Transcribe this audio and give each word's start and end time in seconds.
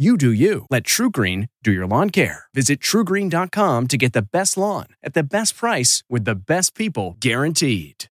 You 0.00 0.16
do 0.16 0.30
you. 0.30 0.64
Let 0.70 0.84
TruGreen 0.84 1.48
do 1.64 1.72
your 1.72 1.84
lawn 1.84 2.10
care. 2.10 2.44
Visit 2.54 2.78
trugreen.com 2.78 3.88
to 3.88 3.96
get 3.96 4.12
the 4.12 4.22
best 4.22 4.56
lawn 4.56 4.86
at 5.02 5.12
the 5.14 5.24
best 5.24 5.56
price 5.56 6.04
with 6.08 6.24
the 6.24 6.36
best 6.36 6.76
people 6.76 7.16
guaranteed. 7.18 8.04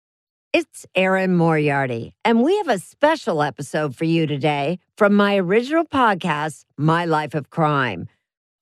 It's 0.53 0.85
Erin 0.97 1.37
Moriarty, 1.37 2.13
and 2.25 2.43
we 2.43 2.57
have 2.57 2.67
a 2.67 2.81
special 2.81 3.41
episode 3.41 3.95
for 3.95 4.05
you 4.05 4.27
today 4.27 4.81
from 4.99 5.15
my 5.15 5.37
original 5.37 5.85
podcast, 5.85 6.65
My 6.77 7.05
Life 7.05 7.35
of 7.35 7.51
Crime. 7.51 8.09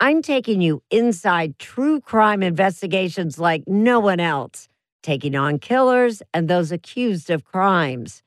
I'm 0.00 0.20
taking 0.20 0.60
you 0.60 0.82
inside 0.90 1.58
true 1.58 2.00
crime 2.02 2.42
investigations 2.42 3.38
like 3.38 3.62
no 3.66 4.00
one 4.00 4.20
else, 4.20 4.68
taking 5.02 5.34
on 5.34 5.60
killers 5.60 6.20
and 6.34 6.46
those 6.46 6.70
accused 6.70 7.30
of 7.30 7.42
crimes. 7.42 8.22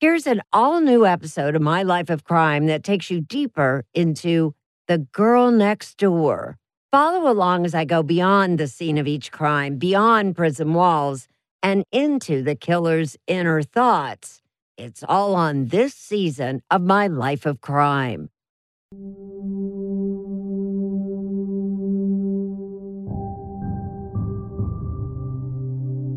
Here's 0.00 0.28
an 0.28 0.42
all 0.52 0.80
new 0.80 1.04
episode 1.04 1.56
of 1.56 1.62
My 1.62 1.82
Life 1.82 2.08
of 2.08 2.22
Crime 2.22 2.66
that 2.66 2.84
takes 2.84 3.10
you 3.10 3.20
deeper 3.20 3.84
into 3.94 4.54
the 4.86 4.98
girl 4.98 5.50
next 5.50 5.96
door. 5.96 6.56
Follow 6.92 7.28
along 7.28 7.66
as 7.66 7.74
I 7.74 7.84
go 7.84 8.04
beyond 8.04 8.58
the 8.58 8.68
scene 8.68 8.96
of 8.96 9.08
each 9.08 9.32
crime, 9.32 9.76
beyond 9.76 10.36
prison 10.36 10.72
walls, 10.72 11.26
and 11.64 11.82
into 11.90 12.44
the 12.44 12.54
killer's 12.54 13.16
inner 13.26 13.60
thoughts. 13.60 14.40
It's 14.76 15.02
all 15.02 15.34
on 15.34 15.66
this 15.66 15.94
season 15.94 16.62
of 16.70 16.80
My 16.80 17.08
Life 17.08 17.44
of 17.44 17.60
Crime. 17.60 18.30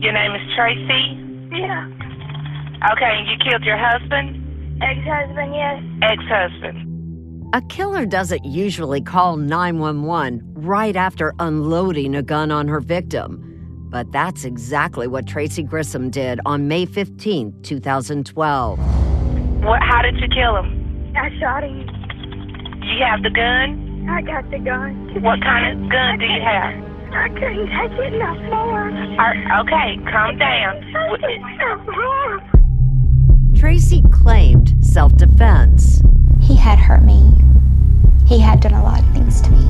Your 0.03 0.13
name 0.13 0.35
is 0.35 0.55
Tracy? 0.55 1.17
Yeah. 1.51 2.10
Okay, 2.89 3.23
you 3.27 3.37
killed 3.37 3.63
your 3.63 3.77
husband? 3.77 4.81
Ex-husband, 4.81 5.53
yes. 5.53 5.83
Ex-husband. 6.01 6.87
A 7.53 7.61
killer 7.63 8.05
doesn't 8.05 8.43
usually 8.43 9.01
call 9.01 9.37
911 9.37 10.41
right 10.55 10.95
after 10.95 11.35
unloading 11.37 12.15
a 12.15 12.23
gun 12.23 12.49
on 12.49 12.67
her 12.67 12.79
victim. 12.79 13.47
But 13.91 14.11
that's 14.11 14.45
exactly 14.45 15.05
what 15.05 15.27
Tracy 15.27 15.61
Grissom 15.61 16.09
did 16.09 16.39
on 16.45 16.67
May 16.67 16.85
15, 16.85 17.61
2012. 17.61 18.79
What, 19.63 19.83
how 19.83 20.01
did 20.01 20.15
you 20.19 20.27
kill 20.29 20.55
him? 20.55 21.13
I 21.15 21.29
shot 21.39 21.63
him. 21.63 21.81
You 22.81 23.05
have 23.05 23.21
the 23.21 23.29
gun? 23.29 24.07
I 24.09 24.21
got 24.21 24.49
the 24.49 24.57
gun. 24.57 25.21
What 25.21 25.41
kind 25.41 25.83
of 25.83 25.91
gun 25.91 26.17
do 26.17 26.25
you 26.25 26.41
have? 26.41 26.73
I 27.13 27.27
couldn't 27.27 27.67
take 27.67 27.99
it 27.99 28.17
no 28.17 28.33
more. 28.49 28.89
Are, 29.19 29.61
okay, 29.61 29.99
calm 30.09 30.37
down. 30.39 30.81
Tracy 33.61 34.01
claimed 34.11 34.73
self 34.83 35.15
defense. 35.17 36.01
He 36.41 36.55
had 36.55 36.79
hurt 36.79 37.03
me. 37.03 37.31
He 38.25 38.39
had 38.39 38.59
done 38.59 38.73
a 38.73 38.83
lot 38.83 39.01
of 39.01 39.13
things 39.13 39.39
to 39.41 39.51
me. 39.51 39.63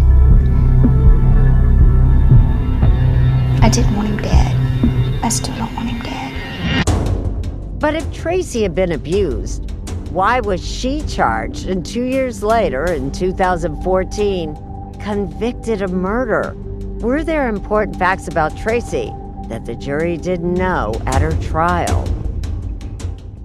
I 3.61 3.67
didn't 3.67 3.93
want 3.97 4.07
him 4.07 4.17
dead. 4.19 5.19
I 5.21 5.27
still 5.27 5.53
don't 5.57 5.75
want 5.75 5.89
him 5.89 5.99
dead. 6.03 7.79
But 7.81 7.95
if 7.95 8.09
Tracy 8.13 8.61
had 8.61 8.73
been 8.73 8.93
abused, 8.93 9.69
why 10.11 10.39
was 10.39 10.65
she 10.65 11.01
charged 11.01 11.67
and 11.67 11.85
two 11.85 12.05
years 12.05 12.41
later, 12.41 12.85
in 12.85 13.11
2014, 13.11 14.55
convicted 15.01 15.81
of 15.81 15.91
murder? 15.91 16.55
Were 17.01 17.25
there 17.25 17.49
important 17.49 17.99
facts 17.99 18.29
about 18.29 18.55
Tracy 18.55 19.11
that 19.49 19.65
the 19.65 19.75
jury 19.75 20.15
didn't 20.15 20.53
know 20.53 20.93
at 21.07 21.21
her 21.21 21.33
trial? 21.41 22.07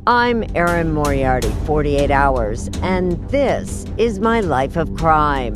I'm 0.08 0.44
Erin 0.54 0.92
Moriarty, 0.92 1.50
48 1.64 2.12
Hours, 2.12 2.70
and 2.80 3.18
this 3.28 3.84
is 3.98 4.20
my 4.20 4.38
life 4.38 4.76
of 4.76 4.94
crime. 4.94 5.52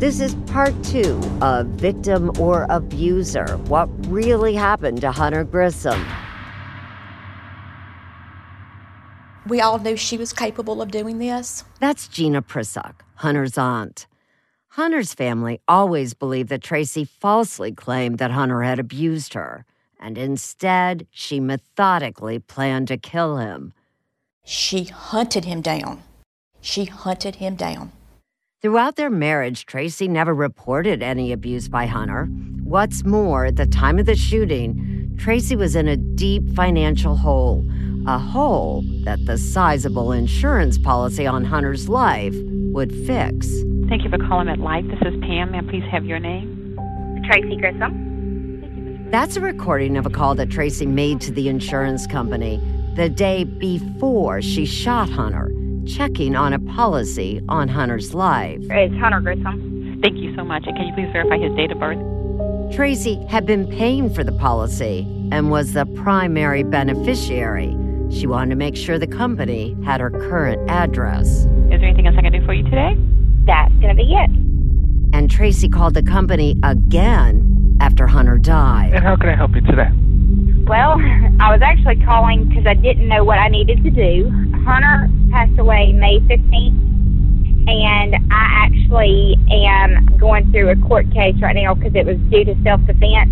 This 0.00 0.18
is 0.18 0.34
part 0.46 0.74
two 0.82 1.20
of 1.40 1.68
Victim 1.68 2.32
or 2.40 2.66
Abuser 2.68 3.56
What 3.68 3.88
Really 4.08 4.56
Happened 4.56 5.02
to 5.02 5.12
Hunter 5.12 5.44
Grissom. 5.44 6.04
We 9.46 9.60
all 9.60 9.78
knew 9.78 9.96
she 9.96 10.18
was 10.18 10.32
capable 10.32 10.82
of 10.82 10.90
doing 10.90 11.18
this. 11.18 11.62
That's 11.78 12.08
Gina 12.08 12.42
Prissock, 12.42 13.04
Hunter's 13.14 13.56
aunt. 13.56 14.08
Hunter's 14.70 15.14
family 15.14 15.60
always 15.68 16.12
believed 16.12 16.48
that 16.48 16.64
Tracy 16.64 17.04
falsely 17.04 17.70
claimed 17.70 18.18
that 18.18 18.32
Hunter 18.32 18.62
had 18.62 18.80
abused 18.80 19.34
her, 19.34 19.64
and 20.06 20.16
instead, 20.16 21.04
she 21.10 21.40
methodically 21.40 22.38
planned 22.38 22.86
to 22.86 22.96
kill 22.96 23.38
him. 23.38 23.72
She 24.44 24.84
hunted 24.84 25.44
him 25.44 25.60
down. 25.60 26.04
She 26.60 26.84
hunted 26.84 27.34
him 27.34 27.56
down. 27.56 27.90
Throughout 28.62 28.94
their 28.94 29.10
marriage, 29.10 29.66
Tracy 29.66 30.06
never 30.06 30.32
reported 30.32 31.02
any 31.02 31.32
abuse 31.32 31.68
by 31.68 31.86
Hunter. 31.86 32.26
What's 32.62 33.04
more, 33.04 33.46
at 33.46 33.56
the 33.56 33.66
time 33.66 33.98
of 33.98 34.06
the 34.06 34.14
shooting, 34.14 35.12
Tracy 35.18 35.56
was 35.56 35.74
in 35.74 35.88
a 35.88 35.96
deep 35.96 36.54
financial 36.54 37.16
hole, 37.16 37.68
a 38.06 38.16
hole 38.16 38.84
that 39.02 39.26
the 39.26 39.36
sizable 39.36 40.12
insurance 40.12 40.78
policy 40.78 41.26
on 41.26 41.44
Hunter's 41.44 41.88
life 41.88 42.36
would 42.72 42.94
fix. 43.08 43.48
Thank 43.88 44.04
you 44.04 44.10
for 44.10 44.18
calling 44.18 44.48
at 44.48 44.60
Life. 44.60 44.84
This 44.86 45.12
is 45.12 45.20
Pam. 45.22 45.50
May 45.50 45.58
I 45.58 45.62
please 45.62 45.84
have 45.90 46.04
your 46.04 46.20
name? 46.20 46.78
Tracy 47.28 47.56
Grissom. 47.56 48.05
That's 49.10 49.36
a 49.36 49.40
recording 49.40 49.96
of 49.96 50.04
a 50.04 50.10
call 50.10 50.34
that 50.34 50.50
Tracy 50.50 50.84
made 50.84 51.20
to 51.20 51.30
the 51.30 51.48
insurance 51.48 52.08
company 52.08 52.60
the 52.96 53.08
day 53.08 53.44
before 53.44 54.42
she 54.42 54.66
shot 54.66 55.08
Hunter, 55.08 55.48
checking 55.86 56.34
on 56.34 56.52
a 56.52 56.58
policy 56.58 57.40
on 57.48 57.68
Hunter's 57.68 58.14
life. 58.14 58.58
It's 58.62 58.94
Hunter 58.96 59.20
Grissom. 59.20 60.00
Thank 60.02 60.16
you 60.16 60.34
so 60.34 60.44
much. 60.44 60.64
And 60.66 60.76
can 60.76 60.88
you 60.88 60.92
please 60.92 61.12
verify 61.12 61.38
his 61.38 61.54
date 61.54 61.70
of 61.70 61.78
birth? 61.78 61.98
Tracy 62.74 63.24
had 63.26 63.46
been 63.46 63.68
paying 63.68 64.12
for 64.12 64.24
the 64.24 64.32
policy 64.32 65.02
and 65.30 65.52
was 65.52 65.72
the 65.72 65.86
primary 65.86 66.64
beneficiary. 66.64 67.76
She 68.10 68.26
wanted 68.26 68.50
to 68.50 68.56
make 68.56 68.74
sure 68.74 68.98
the 68.98 69.06
company 69.06 69.76
had 69.84 70.00
her 70.00 70.10
current 70.10 70.68
address. 70.68 71.28
Is 71.28 71.46
there 71.70 71.84
anything 71.84 72.08
else 72.08 72.16
I 72.18 72.22
can 72.22 72.32
do 72.32 72.44
for 72.44 72.54
you 72.54 72.64
today? 72.64 72.96
That's 73.46 73.72
gonna 73.74 73.94
be 73.94 74.12
it. 74.12 74.30
And 75.14 75.30
Tracy 75.30 75.68
called 75.68 75.94
the 75.94 76.02
company 76.02 76.56
again 76.64 77.55
after 77.80 78.06
Hunter 78.06 78.38
died. 78.38 78.92
And 78.92 79.04
how 79.04 79.16
can 79.16 79.28
I 79.28 79.36
help 79.36 79.54
you 79.54 79.60
today? 79.62 79.90
Well, 80.66 80.92
I 81.40 81.52
was 81.52 81.60
actually 81.62 82.04
calling 82.04 82.48
because 82.48 82.66
I 82.66 82.74
didn't 82.74 83.08
know 83.08 83.24
what 83.24 83.38
I 83.38 83.48
needed 83.48 83.82
to 83.84 83.90
do. 83.90 84.30
Hunter 84.64 85.08
passed 85.30 85.58
away 85.58 85.92
May 85.92 86.18
15th, 86.20 87.68
and 87.68 88.14
I 88.32 88.66
actually 88.66 89.36
am 89.50 90.06
going 90.18 90.50
through 90.52 90.70
a 90.70 90.76
court 90.76 91.06
case 91.12 91.36
right 91.40 91.56
now 91.56 91.74
because 91.74 91.94
it 91.94 92.06
was 92.06 92.16
due 92.30 92.44
to 92.44 92.54
self 92.62 92.80
defense. 92.86 93.30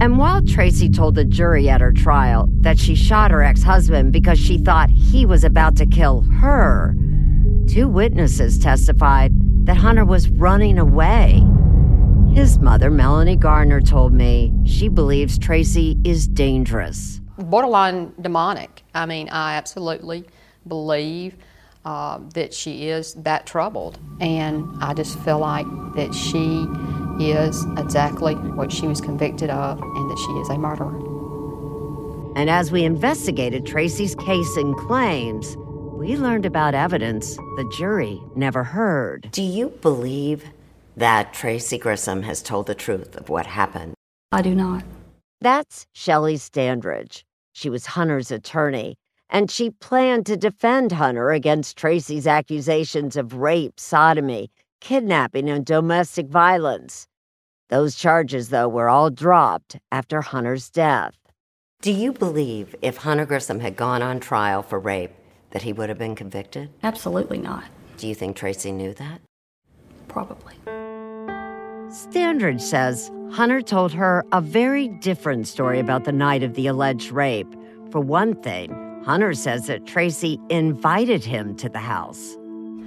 And 0.00 0.18
while 0.18 0.42
Tracy 0.42 0.90
told 0.90 1.14
the 1.14 1.24
jury 1.24 1.68
at 1.68 1.80
her 1.80 1.92
trial 1.92 2.48
that 2.60 2.78
she 2.78 2.94
shot 2.94 3.30
her 3.30 3.42
ex 3.42 3.62
husband 3.62 4.12
because 4.12 4.38
she 4.38 4.58
thought 4.58 4.90
he 4.90 5.24
was 5.24 5.44
about 5.44 5.76
to 5.76 5.86
kill 5.86 6.22
her, 6.40 6.94
two 7.68 7.88
witnesses 7.88 8.58
testified 8.58 9.32
that 9.66 9.76
Hunter 9.76 10.04
was 10.04 10.28
running 10.28 10.78
away. 10.78 11.42
His 12.34 12.58
mother, 12.58 12.90
Melanie 12.90 13.36
Gardner, 13.36 13.80
told 13.80 14.12
me 14.12 14.52
she 14.66 14.88
believes 14.88 15.38
Tracy 15.38 15.96
is 16.02 16.26
dangerous. 16.26 17.20
borderline 17.38 18.12
demonic. 18.20 18.82
I 18.92 19.06
mean, 19.06 19.28
I 19.28 19.54
absolutely 19.54 20.24
believe 20.66 21.36
uh, 21.84 22.18
that 22.34 22.52
she 22.52 22.88
is 22.88 23.14
that 23.14 23.46
troubled, 23.46 24.00
and 24.20 24.66
I 24.82 24.94
just 24.94 25.16
feel 25.20 25.38
like 25.38 25.66
that 25.94 26.12
she 26.12 26.66
is 27.24 27.64
exactly 27.78 28.34
what 28.34 28.72
she 28.72 28.88
was 28.88 29.00
convicted 29.00 29.48
of, 29.50 29.80
and 29.80 30.10
that 30.10 30.18
she 30.18 30.32
is 30.40 30.48
a 30.48 30.58
murderer. 30.58 30.98
And 32.36 32.50
as 32.50 32.72
we 32.72 32.82
investigated 32.82 33.64
Tracy's 33.64 34.16
case 34.16 34.56
and 34.56 34.76
claims, 34.76 35.56
we 35.92 36.16
learned 36.16 36.46
about 36.46 36.74
evidence 36.74 37.36
the 37.36 37.72
jury 37.76 38.20
never 38.34 38.64
heard. 38.64 39.30
Do 39.30 39.42
you 39.42 39.68
believe 39.68 40.44
that 40.96 41.32
Tracy 41.32 41.78
Grissom 41.78 42.22
has 42.22 42.42
told 42.42 42.66
the 42.66 42.74
truth 42.74 43.16
of 43.16 43.28
what 43.28 43.46
happened? 43.46 43.94
I 44.32 44.42
do 44.42 44.54
not. 44.54 44.84
That's 45.40 45.86
Shelley 45.92 46.36
Standridge. 46.36 47.22
She 47.52 47.70
was 47.70 47.86
Hunter's 47.86 48.30
attorney, 48.30 48.96
and 49.28 49.50
she 49.50 49.70
planned 49.70 50.26
to 50.26 50.36
defend 50.36 50.92
Hunter 50.92 51.30
against 51.30 51.76
Tracy's 51.76 52.26
accusations 52.26 53.16
of 53.16 53.34
rape, 53.34 53.78
sodomy, 53.78 54.50
kidnapping, 54.80 55.48
and 55.48 55.64
domestic 55.64 56.28
violence. 56.28 57.06
Those 57.68 57.94
charges, 57.94 58.50
though, 58.50 58.68
were 58.68 58.88
all 58.88 59.10
dropped 59.10 59.78
after 59.90 60.20
Hunter's 60.20 60.68
death. 60.70 61.14
Do 61.80 61.92
you 61.92 62.12
believe 62.12 62.74
if 62.82 62.98
Hunter 62.98 63.26
Grissom 63.26 63.60
had 63.60 63.76
gone 63.76 64.02
on 64.02 64.20
trial 64.20 64.62
for 64.62 64.78
rape 64.78 65.12
that 65.50 65.62
he 65.62 65.72
would 65.72 65.88
have 65.88 65.98
been 65.98 66.14
convicted? 66.14 66.70
Absolutely 66.82 67.38
not. 67.38 67.64
Do 67.96 68.08
you 68.08 68.14
think 68.14 68.36
Tracy 68.36 68.72
knew 68.72 68.94
that? 68.94 69.20
Probably. 70.08 70.54
Standridge 71.94 72.60
says 72.60 73.08
Hunter 73.30 73.62
told 73.62 73.92
her 73.92 74.26
a 74.32 74.40
very 74.40 74.88
different 74.88 75.46
story 75.46 75.78
about 75.78 76.02
the 76.02 76.10
night 76.10 76.42
of 76.42 76.54
the 76.54 76.66
alleged 76.66 77.12
rape. 77.12 77.46
For 77.92 78.00
one 78.00 78.34
thing, 78.42 78.72
Hunter 79.04 79.32
says 79.32 79.68
that 79.68 79.86
Tracy 79.86 80.40
invited 80.50 81.24
him 81.24 81.54
to 81.54 81.68
the 81.68 81.78
house. 81.78 82.36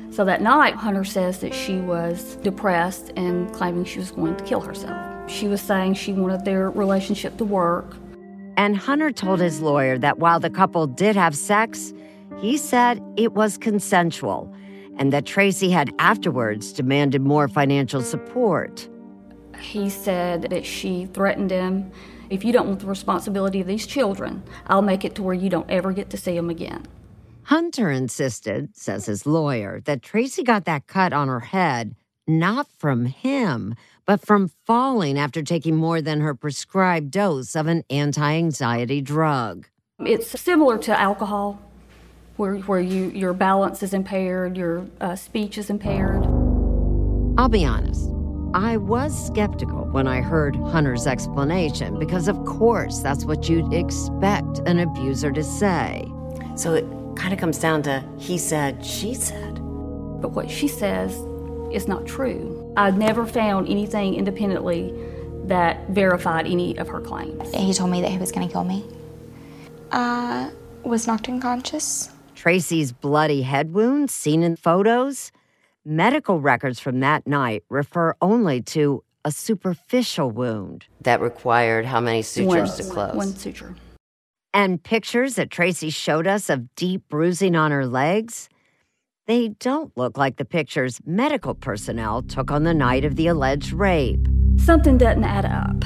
So 0.10 0.26
that 0.26 0.42
night, 0.42 0.76
Hunter 0.76 1.06
says 1.06 1.40
that 1.40 1.54
she 1.54 1.78
was 1.78 2.36
depressed 2.44 3.14
and 3.16 3.50
claiming 3.54 3.86
she 3.86 4.00
was 4.00 4.12
going 4.12 4.36
to 4.36 4.44
kill 4.44 4.60
herself. 4.60 5.32
She 5.32 5.48
was 5.48 5.62
saying 5.62 5.94
she 5.94 6.12
wanted 6.12 6.44
their 6.44 6.70
relationship 6.70 7.38
to 7.38 7.46
work. 7.46 7.96
And 8.58 8.76
Hunter 8.76 9.14
told 9.14 9.40
his 9.40 9.62
lawyer 9.62 9.98
that 10.00 10.20
while 10.20 10.42
the 10.42 10.50
couple 10.50 10.86
did 10.86 11.16
have 11.16 11.34
sex, 11.34 11.94
he 12.40 12.58
said 12.58 13.02
it 13.16 13.32
was 13.32 13.58
consensual 13.58 14.54
and 14.98 15.14
that 15.14 15.26
Tracy 15.26 15.70
had 15.70 15.94
afterwards 15.98 16.74
demanded 16.74 17.22
more 17.22 17.48
financial 17.48 18.02
support. 18.02 18.90
He 19.60 19.90
said 19.90 20.44
that 20.44 20.66
she 20.66 21.06
threatened 21.06 21.52
him 21.52 21.92
if 22.30 22.44
you 22.44 22.52
don't 22.52 22.68
want 22.68 22.82
the 22.82 22.88
responsibility 22.88 23.62
of 23.62 23.68
these 23.68 23.88
children, 23.88 24.44
I'll 24.68 24.82
make 24.82 25.06
it 25.06 25.16
to 25.16 25.24
where 25.24 25.34
you 25.34 25.50
don't 25.50 25.70
ever 25.70 25.94
get 25.94 26.10
to 26.10 26.18
see 26.18 26.36
them 26.36 26.50
again. 26.50 26.86
Hunter 27.44 27.90
insisted, 27.90 28.76
says 28.76 29.06
his 29.06 29.26
lawyer, 29.26 29.82
that 29.86 30.02
Tracy 30.02 30.44
got 30.44 30.66
that 30.66 30.88
cut 30.88 31.14
on 31.14 31.30
her 31.30 31.40
head 31.40 31.96
not 32.28 32.68
from 32.78 33.06
him, 33.06 33.74
but 34.06 34.26
from 34.26 34.52
falling 34.66 35.18
after 35.18 35.42
taking 35.42 35.76
more 35.76 36.02
than 36.02 36.20
her 36.20 36.36
prescribed 36.36 37.12
dose 37.12 37.56
of 37.56 37.68
an 37.68 37.84
anti 37.90 38.36
anxiety 38.36 39.02
drug. 39.02 39.68
It's 40.00 40.40
similar 40.40 40.78
to 40.80 41.00
alcohol, 41.00 41.60
where, 42.36 42.56
where 42.58 42.82
you, 42.82 43.10
your 43.12 43.34
balance 43.34 43.82
is 43.82 43.94
impaired, 43.94 44.58
your 44.58 44.86
uh, 45.00 45.16
speech 45.16 45.58
is 45.58 45.70
impaired. 45.70 46.24
I'll 47.38 47.50
be 47.50 47.66
honest, 47.66 48.10
I 48.54 48.78
was 48.78 49.28
skeptical 49.28 49.86
when 49.86 50.08
I 50.08 50.22
heard 50.22 50.56
Hunter's 50.56 51.06
explanation 51.06 52.00
because, 52.00 52.28
of 52.28 52.44
course, 52.46 53.00
that's 53.00 53.26
what 53.26 53.50
you'd 53.50 53.74
expect 53.74 54.60
an 54.60 54.80
abuser 54.80 55.32
to 55.34 55.44
say. 55.44 56.10
So 56.56 56.74
it 56.74 56.86
kind 57.18 57.34
of 57.34 57.40
comes 57.40 57.60
down 57.60 57.84
to 57.84 58.04
he 58.18 58.38
said, 58.38 58.86
she 58.86 59.14
said. 59.14 59.56
But 60.22 60.30
what 60.30 60.50
she 60.50 60.68
says 60.68 61.14
is 61.72 61.88
not 61.88 62.06
true. 62.06 62.74
I 62.78 62.90
never 62.92 63.26
found 63.26 63.68
anything 63.68 64.16
independently 64.16 64.94
that 65.46 65.90
verified 65.90 66.48
any 66.48 66.78
of 66.78 66.88
her 66.88 67.02
claims. 67.02 67.54
He 67.54 67.74
told 67.74 67.92
me 67.92 68.02
that 68.02 68.12
he 68.12 68.18
was 68.18 68.32
going 68.32 68.48
to 68.48 68.52
kill 68.52 68.64
me. 68.64 68.86
I 69.92 70.52
was 70.84 71.06
knocked 71.06 71.28
unconscious. 71.28 72.12
Tracy's 72.34 72.92
bloody 72.92 73.42
head 73.42 73.74
wound 73.74 74.10
seen 74.10 74.42
in 74.42 74.56
photos? 74.56 75.32
Medical 75.90 76.42
records 76.42 76.82
from 76.82 77.00
that 77.00 77.26
night 77.26 77.64
refer 77.70 78.14
only 78.22 78.62
to 78.62 79.06
a 79.24 79.32
superficial 79.32 80.30
wound. 80.30 80.84
That 81.04 81.22
required 81.22 81.86
how 81.86 82.02
many 82.02 82.24
sutures 82.24 82.72
one, 82.72 82.78
to 82.78 82.84
close? 82.84 83.16
One 83.16 83.34
suture. 83.34 83.74
And 84.54 84.84
pictures 84.84 85.36
that 85.36 85.50
Tracy 85.50 85.90
showed 85.90 86.28
us 86.28 86.50
of 86.50 86.76
deep 86.76 87.04
bruising 87.08 87.56
on 87.56 87.72
her 87.72 87.88
legs? 87.88 88.50
They 89.28 89.48
don't 89.62 89.96
look 89.96 90.18
like 90.18 90.36
the 90.36 90.44
pictures 90.44 91.00
medical 91.06 91.56
personnel 91.56 92.22
took 92.22 92.52
on 92.52 92.66
the 92.66 92.74
night 92.74 93.06
of 93.06 93.16
the 93.16 93.28
alleged 93.28 93.72
rape. 93.72 94.28
Something 94.58 94.98
doesn't 94.98 95.24
add 95.24 95.46
up. 95.46 95.86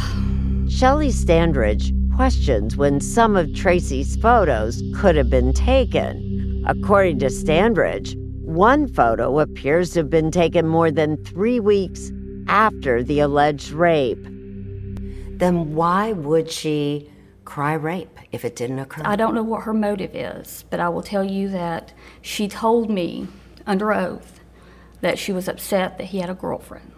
Shelley 0.67 1.09
Standridge 1.09 1.95
questions 2.15 2.75
when 2.75 3.01
some 3.01 3.35
of 3.35 3.53
Tracy's 3.53 4.15
photos 4.15 4.81
could 4.95 5.15
have 5.15 5.29
been 5.29 5.53
taken. 5.53 6.63
According 6.65 7.19
to 7.19 7.27
Standridge, 7.27 8.17
one 8.51 8.87
photo 8.87 9.39
appears 9.39 9.91
to 9.91 9.99
have 9.99 10.09
been 10.09 10.29
taken 10.29 10.67
more 10.67 10.91
than 10.91 11.23
three 11.23 11.59
weeks 11.59 12.11
after 12.47 13.01
the 13.01 13.19
alleged 13.19 13.71
rape. 13.71 14.23
Then 14.23 15.73
why 15.73 16.11
would 16.11 16.51
she 16.51 17.09
cry 17.45 17.73
rape 17.73 18.19
if 18.31 18.43
it 18.43 18.55
didn't 18.55 18.79
occur? 18.79 19.03
I 19.05 19.15
don't 19.15 19.33
know 19.33 19.43
what 19.43 19.63
her 19.63 19.73
motive 19.73 20.13
is, 20.13 20.65
but 20.69 20.79
I 20.79 20.89
will 20.89 21.01
tell 21.01 21.23
you 21.23 21.49
that 21.49 21.93
she 22.21 22.47
told 22.47 22.89
me 22.89 23.27
under 23.65 23.93
oath 23.93 24.41
that 24.99 25.17
she 25.17 25.31
was 25.31 25.47
upset 25.47 25.97
that 25.97 26.05
he 26.05 26.19
had 26.19 26.29
a 26.29 26.35
girlfriend. 26.35 26.91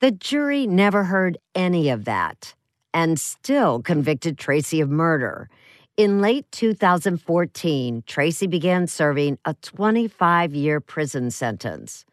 The 0.00 0.10
jury 0.10 0.66
never 0.66 1.04
heard 1.04 1.38
any 1.54 1.90
of 1.90 2.06
that 2.06 2.54
and 2.94 3.20
still 3.20 3.80
convicted 3.80 4.38
Tracy 4.38 4.80
of 4.80 4.90
murder. 4.90 5.48
In 5.98 6.22
late 6.22 6.50
2014, 6.52 8.04
Tracy 8.06 8.46
began 8.46 8.86
serving 8.86 9.38
a 9.44 9.52
25 9.60 10.54
year 10.54 10.80
prison 10.80 11.30
sentence. 11.30 12.06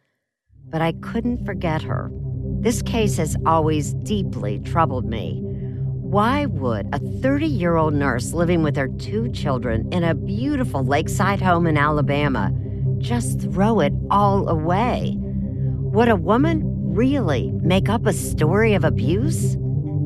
But 0.69 0.81
I 0.81 0.91
couldn't 0.91 1.45
forget 1.45 1.81
her. 1.83 2.11
This 2.59 2.81
case 2.81 3.15
has 3.15 3.37
always 3.45 3.93
deeply 3.93 4.59
troubled 4.59 5.05
me. 5.05 5.39
Why 5.41 6.45
would 6.47 6.93
a 6.93 6.99
30 6.99 7.47
year 7.47 7.77
old 7.77 7.93
nurse 7.93 8.33
living 8.33 8.63
with 8.63 8.75
her 8.75 8.89
two 8.89 9.31
children 9.31 9.87
in 9.93 10.03
a 10.03 10.13
beautiful 10.13 10.83
lakeside 10.83 11.41
home 11.41 11.65
in 11.65 11.77
Alabama 11.77 12.51
just 12.97 13.39
throw 13.39 13.79
it 13.79 13.93
all 14.11 14.49
away? 14.49 15.15
Would 15.21 16.09
a 16.09 16.17
woman 16.17 16.63
really 16.93 17.53
make 17.61 17.87
up 17.87 18.05
a 18.05 18.11
story 18.11 18.73
of 18.73 18.83
abuse? 18.83 19.55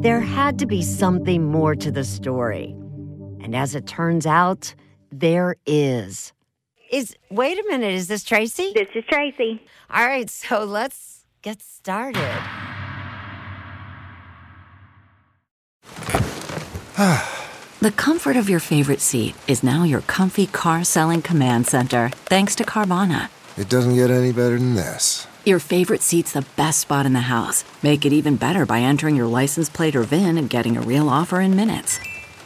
There 0.01 0.21
had 0.21 0.59
to 0.59 0.67
be 0.67 0.83
something 0.83 1.45
more 1.45 1.75
to 1.77 1.91
the 1.91 2.03
story. 2.03 2.75
And 3.43 3.53
as 3.53 3.75
it 3.75 3.85
turns 3.85 4.25
out, 4.25 4.73
there 5.11 5.57
is. 5.65 6.31
Is 6.89 7.13
wait 7.29 7.59
a 7.59 7.63
minute, 7.67 7.93
is 7.93 8.07
this 8.07 8.23
Tracy? 8.23 8.71
This 8.73 8.87
is 8.95 9.03
Tracy. 9.09 9.61
All 9.89 10.07
right, 10.07 10.29
so 10.29 10.63
let's 10.63 11.25
get 11.41 11.61
started. 11.61 12.39
the 17.81 17.91
comfort 17.97 18.37
of 18.37 18.49
your 18.49 18.61
favorite 18.61 19.01
seat 19.01 19.35
is 19.45 19.61
now 19.61 19.83
your 19.83 20.01
comfy 20.01 20.47
car 20.47 20.85
selling 20.85 21.21
command 21.21 21.67
center, 21.67 22.11
thanks 22.25 22.55
to 22.55 22.63
Carvana. 22.63 23.27
It 23.57 23.67
doesn't 23.67 23.95
get 23.95 24.09
any 24.09 24.31
better 24.31 24.57
than 24.57 24.75
this. 24.75 25.27
Your 25.43 25.59
favorite 25.59 26.01
seat's 26.01 26.31
the 26.31 26.45
best 26.55 26.79
spot 26.79 27.05
in 27.05 27.11
the 27.11 27.19
house. 27.19 27.65
Make 27.83 28.05
it 28.05 28.13
even 28.13 28.37
better 28.37 28.65
by 28.65 28.79
entering 28.79 29.17
your 29.17 29.27
license 29.27 29.67
plate 29.67 29.97
or 29.97 30.03
VIN 30.03 30.37
and 30.37 30.49
getting 30.49 30.77
a 30.77 30.81
real 30.81 31.09
offer 31.09 31.41
in 31.41 31.57
minutes. 31.57 31.99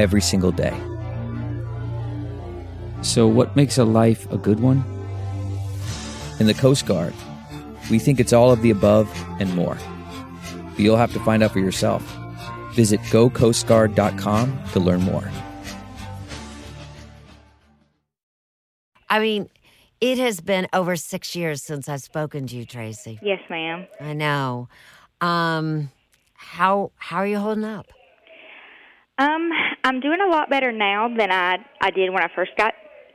every 0.00 0.20
single 0.20 0.50
day. 0.50 0.76
So, 3.02 3.26
what 3.26 3.54
makes 3.56 3.78
a 3.78 3.84
life 3.84 4.30
a 4.32 4.38
good 4.38 4.60
one? 4.60 4.84
In 6.38 6.46
the 6.46 6.54
Coast 6.54 6.86
Guard, 6.86 7.14
we 7.90 7.98
think 7.98 8.18
it's 8.18 8.32
all 8.32 8.50
of 8.50 8.62
the 8.62 8.70
above 8.70 9.08
and 9.38 9.54
more. 9.54 9.76
But 10.70 10.80
you'll 10.80 10.96
have 10.96 11.12
to 11.12 11.20
find 11.20 11.42
out 11.42 11.52
for 11.52 11.60
yourself. 11.60 12.02
Visit 12.72 13.00
gocoastguard.com 13.10 14.58
to 14.72 14.80
learn 14.80 15.02
more. 15.02 15.30
I 19.08 19.18
mean, 19.18 19.48
it 20.00 20.18
has 20.18 20.40
been 20.40 20.68
over 20.72 20.96
six 20.96 21.34
years 21.34 21.62
since 21.62 21.88
I've 21.88 22.00
spoken 22.00 22.46
to 22.46 22.56
you, 22.56 22.64
Tracy. 22.64 23.18
Yes, 23.22 23.40
ma'am. 23.50 23.86
I 24.00 24.12
know. 24.12 24.68
Um, 25.20 25.90
how 26.34 26.92
how 26.96 27.18
are 27.18 27.26
you 27.26 27.38
holding 27.38 27.64
up? 27.64 27.86
Um, 29.20 29.50
I'm 29.84 30.00
doing 30.00 30.18
a 30.22 30.30
lot 30.30 30.48
better 30.48 30.72
now 30.72 31.06
than 31.14 31.30
I 31.30 31.58
I 31.82 31.90
did 31.90 32.10
when 32.10 32.22
I 32.22 32.28
first 32.34 32.52
got 32.56 32.72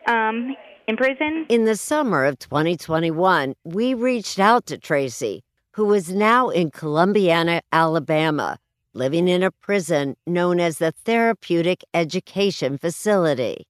um 0.08 0.56
in 0.88 0.98
prison. 0.98 1.48
In 1.50 1.66
the 1.66 1.76
summer 1.76 2.26
of 2.26 2.38
2021, 2.38 3.56
we 3.64 3.96
reached 3.96 4.38
out 4.38 4.68
to 4.68 4.78
Tracy, 4.78 5.44
who 5.72 5.92
is 5.94 6.14
now 6.14 6.50
in 6.50 6.70
Columbiana, 6.70 7.62
Alabama, 7.72 8.60
living 8.94 9.28
in 9.28 9.42
a 9.42 9.50
prison 9.50 10.16
known 10.28 10.60
as 10.60 10.78
the 10.78 10.92
Therapeutic 10.92 11.84
Education 11.92 12.78
Facility. 12.78 13.66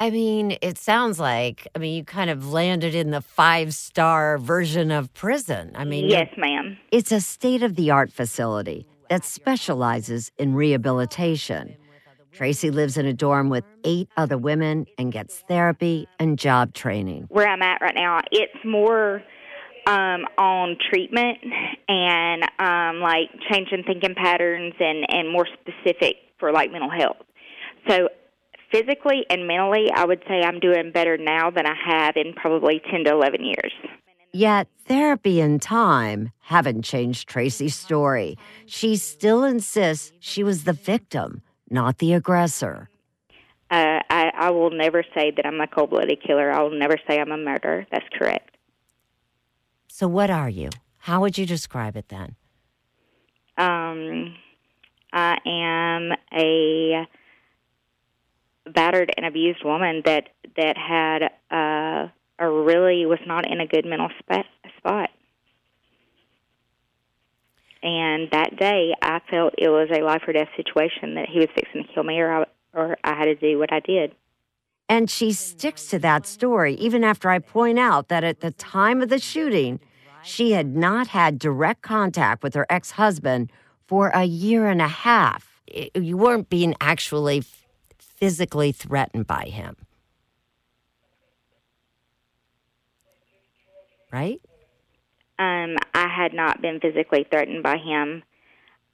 I 0.00 0.10
mean, 0.10 0.56
it 0.60 0.76
sounds 0.76 1.20
like, 1.20 1.68
I 1.76 1.78
mean, 1.78 1.94
you 1.94 2.04
kind 2.04 2.30
of 2.30 2.52
landed 2.52 2.96
in 2.96 3.12
the 3.12 3.20
five 3.20 3.74
star 3.74 4.38
version 4.38 4.90
of 4.90 5.14
prison. 5.14 5.70
I 5.76 5.84
mean, 5.84 6.08
yes, 6.08 6.26
ma'am. 6.36 6.78
It's 6.90 7.12
a 7.12 7.20
state 7.20 7.62
of 7.62 7.76
the 7.76 7.92
art 7.92 8.10
facility 8.10 8.88
that 9.12 9.26
specializes 9.26 10.32
in 10.38 10.54
rehabilitation. 10.54 11.76
Tracy 12.32 12.70
lives 12.70 12.96
in 12.96 13.04
a 13.04 13.12
dorm 13.12 13.50
with 13.50 13.62
eight 13.84 14.08
other 14.16 14.38
women 14.38 14.86
and 14.96 15.12
gets 15.12 15.40
therapy 15.40 16.08
and 16.18 16.38
job 16.38 16.72
training. 16.72 17.26
Where 17.28 17.46
I'm 17.46 17.60
at 17.60 17.82
right 17.82 17.94
now, 17.94 18.20
it's 18.30 18.64
more 18.64 19.22
um, 19.86 20.24
on 20.38 20.78
treatment 20.90 21.36
and 21.90 22.42
um, 22.58 23.02
like 23.02 23.28
changing 23.50 23.84
thinking 23.86 24.14
patterns 24.14 24.72
and, 24.80 25.04
and 25.10 25.30
more 25.30 25.46
specific 25.60 26.16
for 26.40 26.50
like 26.50 26.72
mental 26.72 26.88
health. 26.88 27.18
So 27.88 28.08
physically 28.72 29.26
and 29.28 29.46
mentally, 29.46 29.90
I 29.94 30.06
would 30.06 30.22
say 30.26 30.40
I'm 30.42 30.58
doing 30.58 30.90
better 30.90 31.18
now 31.18 31.50
than 31.50 31.66
I 31.66 31.74
have 31.86 32.14
in 32.16 32.32
probably 32.32 32.80
10 32.90 33.04
to 33.04 33.10
11 33.10 33.44
years. 33.44 33.72
Yet 34.32 34.68
therapy 34.86 35.40
and 35.40 35.60
time 35.60 36.32
haven't 36.40 36.82
changed 36.82 37.28
Tracy's 37.28 37.76
story. 37.76 38.38
She 38.66 38.96
still 38.96 39.44
insists 39.44 40.12
she 40.20 40.42
was 40.42 40.64
the 40.64 40.72
victim, 40.72 41.42
not 41.70 41.98
the 41.98 42.14
aggressor. 42.14 42.88
Uh, 43.70 44.00
I, 44.10 44.30
I 44.34 44.50
will 44.50 44.70
never 44.70 45.04
say 45.14 45.32
that 45.36 45.46
I'm 45.46 45.60
a 45.60 45.66
cold 45.66 45.90
blooded 45.90 46.22
killer. 46.22 46.50
I 46.50 46.62
will 46.62 46.78
never 46.78 46.96
say 47.06 47.18
I'm 47.18 47.32
a 47.32 47.36
murderer. 47.36 47.86
That's 47.90 48.06
correct. 48.18 48.56
So, 49.88 50.08
what 50.08 50.30
are 50.30 50.48
you? 50.48 50.70
How 50.98 51.20
would 51.20 51.36
you 51.36 51.46
describe 51.46 51.96
it 51.96 52.08
then? 52.08 52.36
Um, 53.58 54.34
I 55.12 55.36
am 55.46 56.12
a 56.32 57.06
battered 58.70 59.12
and 59.16 59.26
abused 59.26 59.64
woman 59.64 60.02
that 60.04 60.28
that 60.56 60.76
had 60.76 61.30
uh, 61.50 62.08
a 62.42 62.50
really 62.50 63.06
was 63.06 63.20
not 63.26 63.50
in 63.50 63.60
a 63.60 63.66
good 63.66 63.86
mental 63.86 64.08
sp- 64.18 64.50
spot. 64.78 65.10
And 67.82 68.28
that 68.30 68.56
day, 68.56 68.94
I 69.00 69.20
felt 69.30 69.54
it 69.58 69.68
was 69.68 69.88
a 69.90 70.02
life 70.02 70.22
or 70.26 70.32
death 70.32 70.48
situation 70.56 71.14
that 71.14 71.28
he 71.28 71.38
was 71.38 71.48
fixing 71.54 71.84
to 71.84 71.92
kill 71.92 72.04
me, 72.04 72.20
or 72.20 72.32
I, 72.32 72.44
or 72.74 72.96
I 73.02 73.14
had 73.14 73.24
to 73.24 73.34
do 73.34 73.58
what 73.58 73.72
I 73.72 73.80
did. 73.80 74.14
And 74.88 75.10
she 75.10 75.32
sticks 75.32 75.86
to 75.88 75.98
that 76.00 76.26
story 76.26 76.74
even 76.74 77.02
after 77.02 77.30
I 77.30 77.38
point 77.38 77.78
out 77.78 78.08
that 78.08 78.24
at 78.24 78.40
the 78.40 78.50
time 78.50 79.00
of 79.02 79.08
the 79.08 79.18
shooting, 79.18 79.80
she 80.22 80.52
had 80.52 80.76
not 80.76 81.08
had 81.08 81.38
direct 81.38 81.82
contact 81.82 82.42
with 82.42 82.54
her 82.54 82.66
ex 82.68 82.92
husband 82.92 83.50
for 83.86 84.08
a 84.08 84.24
year 84.24 84.66
and 84.66 84.82
a 84.82 84.88
half. 84.88 85.60
You 85.94 86.16
weren't 86.16 86.50
being 86.50 86.74
actually 86.80 87.44
physically 87.98 88.70
threatened 88.70 89.26
by 89.26 89.46
him. 89.46 89.76
Right? 94.12 94.40
Um, 95.38 95.76
I 95.94 96.08
had 96.08 96.34
not 96.34 96.60
been 96.60 96.78
physically 96.80 97.26
threatened 97.30 97.62
by 97.62 97.78
him 97.78 98.22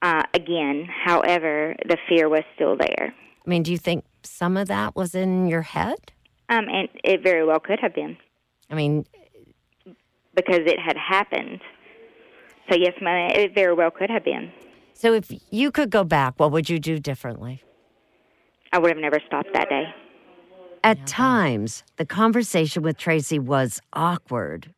uh, 0.03 0.23
again. 0.33 0.89
However, 1.05 1.75
the 1.87 1.99
fear 2.09 2.29
was 2.29 2.43
still 2.55 2.77
there. 2.77 3.13
I 3.47 3.51
mean, 3.51 3.63
do 3.63 3.73
you 3.73 3.79
think 3.79 4.05
some 4.23 4.57
of 4.57 4.69
that 4.69 4.95
was 4.95 5.15
in 5.15 5.49
your 5.49 5.63
head? 5.63 6.13
Um, 6.49 6.67
and 6.69 6.89
it 7.05 7.23
very 7.23 7.45
well 7.45 7.61
could 7.61 7.81
have 7.81 7.95
been. 7.95 8.17
I 8.71 8.75
mean, 8.75 9.05
because 10.35 10.61
it 10.67 10.79
had 10.79 10.97
happened. 10.97 11.61
So 12.71 12.77
yes, 12.77 12.95
ma'am, 13.01 13.33
it 13.35 13.55
very 13.55 13.75
well 13.75 13.91
could 13.91 14.11
have 14.11 14.25
been. 14.25 14.53
So 14.95 15.15
if 15.15 15.31
you 15.51 15.71
could 15.71 15.91
go 15.91 16.05
back, 16.05 16.35
what 16.39 16.53
would 16.53 16.69
you 16.71 16.79
do 16.79 16.99
differently? 16.99 17.63
I 18.73 18.79
would 18.79 18.91
have 18.91 18.99
never 18.99 19.21
stopped 19.27 19.49
that 19.55 19.69
day. 19.69 19.85
At 20.85 21.07
times, 21.07 21.83
the 21.97 22.07
conversation 22.07 22.83
with 22.83 22.97
Tracy 22.97 23.39
was 23.39 23.81
awkward 23.93 24.73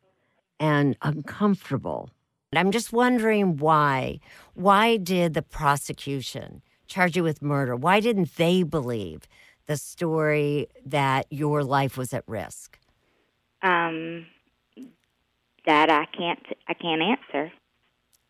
and 0.61 0.95
uncomfortable. 1.01 2.11
I'm 2.53 2.71
just 2.71 2.93
wondering 2.93 3.57
why. 3.57 4.19
Why 4.53 4.97
did 4.97 5.33
the 5.33 5.41
prosecution 5.41 6.61
charge 6.87 7.17
you 7.17 7.23
with 7.23 7.41
murder? 7.41 7.75
Why 7.75 7.99
didn't 7.99 8.35
they 8.35 8.61
believe 8.61 9.21
the 9.65 9.75
story 9.75 10.67
that 10.85 11.25
your 11.29 11.63
life 11.63 11.97
was 11.97 12.13
at 12.13 12.23
risk? 12.27 12.77
Um, 13.63 14.27
that 15.65 15.89
I 15.89 16.05
can't. 16.15 16.45
I 16.67 16.73
can't 16.73 17.01
answer. 17.01 17.51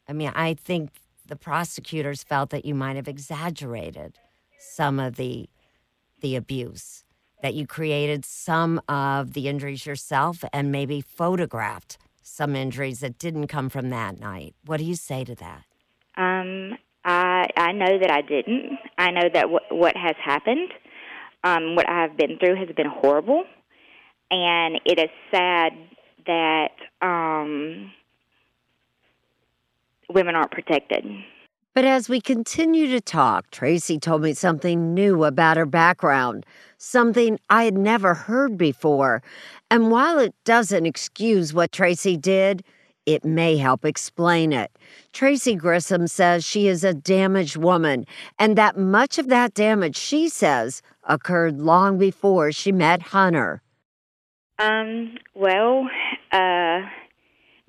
I 0.07 0.13
mean, 0.13 0.31
I 0.33 0.53
think 0.53 0.91
the 1.25 1.35
prosecutors 1.35 2.23
felt 2.23 2.49
that 2.51 2.65
you 2.65 2.75
might 2.75 2.95
have 2.95 3.07
exaggerated 3.07 4.19
some 4.57 4.99
of 4.99 5.15
the 5.15 5.49
the 6.21 6.35
abuse 6.35 7.03
that 7.41 7.55
you 7.55 7.65
created 7.65 8.23
some 8.23 8.79
of 8.87 9.33
the 9.33 9.47
injuries 9.47 9.85
yourself 9.85 10.43
and 10.53 10.71
maybe 10.71 11.01
photographed 11.01 11.97
some 12.31 12.55
injuries 12.55 13.01
that 13.01 13.19
didn't 13.19 13.47
come 13.47 13.69
from 13.69 13.89
that 13.89 14.19
night. 14.19 14.55
What 14.65 14.77
do 14.77 14.85
you 14.85 14.95
say 14.95 15.23
to 15.25 15.35
that? 15.35 15.63
Um, 16.15 16.77
I 17.03 17.47
I 17.57 17.71
know 17.73 17.99
that 17.99 18.11
I 18.11 18.21
didn't. 18.21 18.77
I 18.97 19.11
know 19.11 19.29
that 19.33 19.43
w- 19.43 19.59
what 19.69 19.95
has 19.97 20.15
happened, 20.23 20.69
um, 21.43 21.75
what 21.75 21.89
I've 21.89 22.15
been 22.17 22.37
through 22.39 22.55
has 22.55 22.69
been 22.75 22.87
horrible, 22.89 23.43
and 24.29 24.79
it 24.85 24.99
is 24.99 25.09
sad 25.33 25.73
that 26.25 26.71
um, 27.01 27.91
women 30.09 30.35
aren't 30.35 30.51
protected. 30.51 31.03
But 31.73 31.85
as 31.85 32.09
we 32.09 32.19
continue 32.19 32.87
to 32.87 32.99
talk, 32.99 33.49
Tracy 33.49 33.97
told 33.97 34.23
me 34.23 34.33
something 34.33 34.93
new 34.93 35.23
about 35.23 35.55
her 35.55 35.65
background, 35.65 36.45
something 36.77 37.39
I 37.49 37.63
had 37.63 37.77
never 37.77 38.13
heard 38.13 38.57
before. 38.57 39.23
And 39.69 39.89
while 39.89 40.19
it 40.19 40.35
doesn't 40.43 40.85
excuse 40.85 41.53
what 41.53 41.71
Tracy 41.71 42.17
did, 42.17 42.65
it 43.05 43.23
may 43.23 43.55
help 43.55 43.85
explain 43.85 44.51
it. 44.51 44.77
Tracy 45.13 45.55
Grissom 45.55 46.07
says 46.07 46.43
she 46.43 46.67
is 46.67 46.83
a 46.83 46.93
damaged 46.93 47.55
woman 47.55 48.05
and 48.37 48.57
that 48.57 48.77
much 48.77 49.17
of 49.17 49.29
that 49.29 49.53
damage, 49.53 49.95
she 49.95 50.27
says, 50.27 50.81
occurred 51.05 51.61
long 51.61 51.97
before 51.97 52.51
she 52.51 52.73
met 52.73 53.01
Hunter. 53.01 53.61
Um, 54.59 55.17
well, 55.33 55.87
uh, 56.33 56.81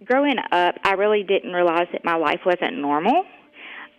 growing 0.05 0.39
up, 0.51 0.75
I 0.83 0.95
really 0.99 1.23
didn't 1.23 1.53
realize 1.53 1.87
that 1.93 2.05
my 2.05 2.17
life 2.17 2.41
wasn't 2.45 2.79
normal. 2.79 3.25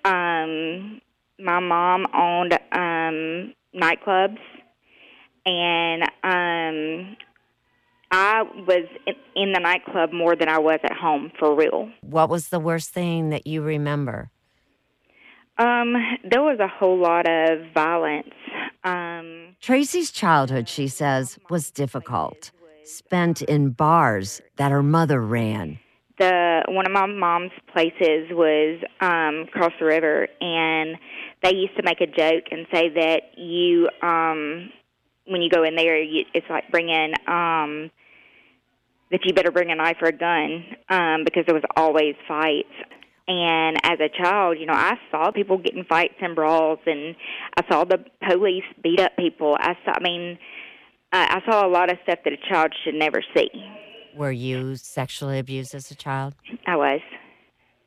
Um, 0.06 1.02
my 1.40 1.60
mom 1.60 2.06
owned 2.14 2.54
um, 2.72 3.54
nightclubs, 3.76 4.38
and 5.46 6.04
um, 6.24 7.18
I 8.12 8.44
was 8.68 8.86
in, 9.36 9.54
the 9.54 9.60
nightclub 9.60 10.12
more 10.12 10.36
than 10.36 10.50
I 10.50 10.60
was 10.60 10.80
at 10.84 10.94
home 10.94 11.32
for 11.40 11.56
real. 11.56 11.90
What 12.02 12.30
was 12.30 12.50
the 12.50 12.60
worst 12.60 12.92
thing 12.92 13.30
that 13.30 13.48
you 13.48 13.62
remember? 13.62 14.30
Um, 15.58 15.96
there 16.30 16.42
was 16.42 16.60
a 16.60 16.68
whole 16.68 16.98
lot 16.98 17.28
of 17.28 17.60
violence. 17.74 18.34
Um, 18.84 19.56
Tracy's 19.62 20.12
childhood, 20.12 20.68
she 20.68 20.88
says, 20.88 21.38
was 21.50 21.72
difficult, 21.72 22.52
spent 22.84 23.42
in 23.42 23.70
bars 23.70 24.42
that 24.58 24.72
her 24.72 24.84
mother 24.84 25.22
ran 25.22 25.80
the 26.20 26.64
one 26.68 26.86
of 26.86 26.92
my 26.92 27.06
mom's 27.06 27.52
places 27.74 28.30
was 28.32 28.80
um 29.02 29.48
across 29.48 29.72
the 29.80 29.86
river 29.86 30.28
and 30.40 30.98
they 31.44 31.56
used 31.56 31.76
to 31.76 31.84
make 31.84 32.00
a 32.00 32.08
joke 32.08 32.46
and 32.52 32.66
say 32.74 32.90
that 32.90 33.38
you, 33.38 33.90
um, 34.02 34.70
when 35.26 35.42
you 35.42 35.50
go 35.50 35.64
in 35.64 35.76
there, 35.76 36.02
you, 36.02 36.24
it's 36.34 36.48
like 36.50 36.72
bringing, 36.72 37.14
um, 37.28 37.92
that 39.12 39.20
you 39.26 39.34
better 39.34 39.52
bring 39.52 39.70
a 39.70 39.76
knife 39.76 39.98
or 40.02 40.08
a 40.08 40.18
gun 40.18 40.64
um, 40.90 41.24
because 41.26 41.44
there 41.46 41.54
was 41.54 41.64
always 41.76 42.16
fights. 42.28 42.74
And 43.28 43.78
as 43.84 44.00
a 44.00 44.10
child, 44.10 44.58
you 44.60 44.66
know, 44.66 44.74
I 44.74 44.96
saw 45.12 45.32
people 45.32 45.58
getting 45.58 45.86
fights 45.86 46.16
and 46.22 46.36
brawls, 46.36 46.80
and 46.86 47.16
I 47.56 47.70
saw 47.70 47.84
the 47.86 48.04
police 48.28 48.64
beat 48.82 49.00
up 49.00 49.16
people. 49.18 49.56
I 49.58 49.76
saw, 49.86 49.94
I 49.96 50.02
mean, 50.02 50.38
I 51.14 51.40
I 51.40 51.50
saw 51.50 51.66
a 51.66 51.70
lot 51.70 51.90
of 51.90 52.00
stuff 52.04 52.20
that 52.26 52.34
a 52.34 52.50
child 52.50 52.74
should 52.84 52.96
never 52.96 53.24
see. 53.34 53.50
Were 54.16 54.32
you 54.32 54.76
sexually 54.76 55.40
abused 55.40 55.74
as 55.74 55.90
a 55.92 55.96
child? 55.96 56.36
I 56.68 56.76
was. 56.76 57.02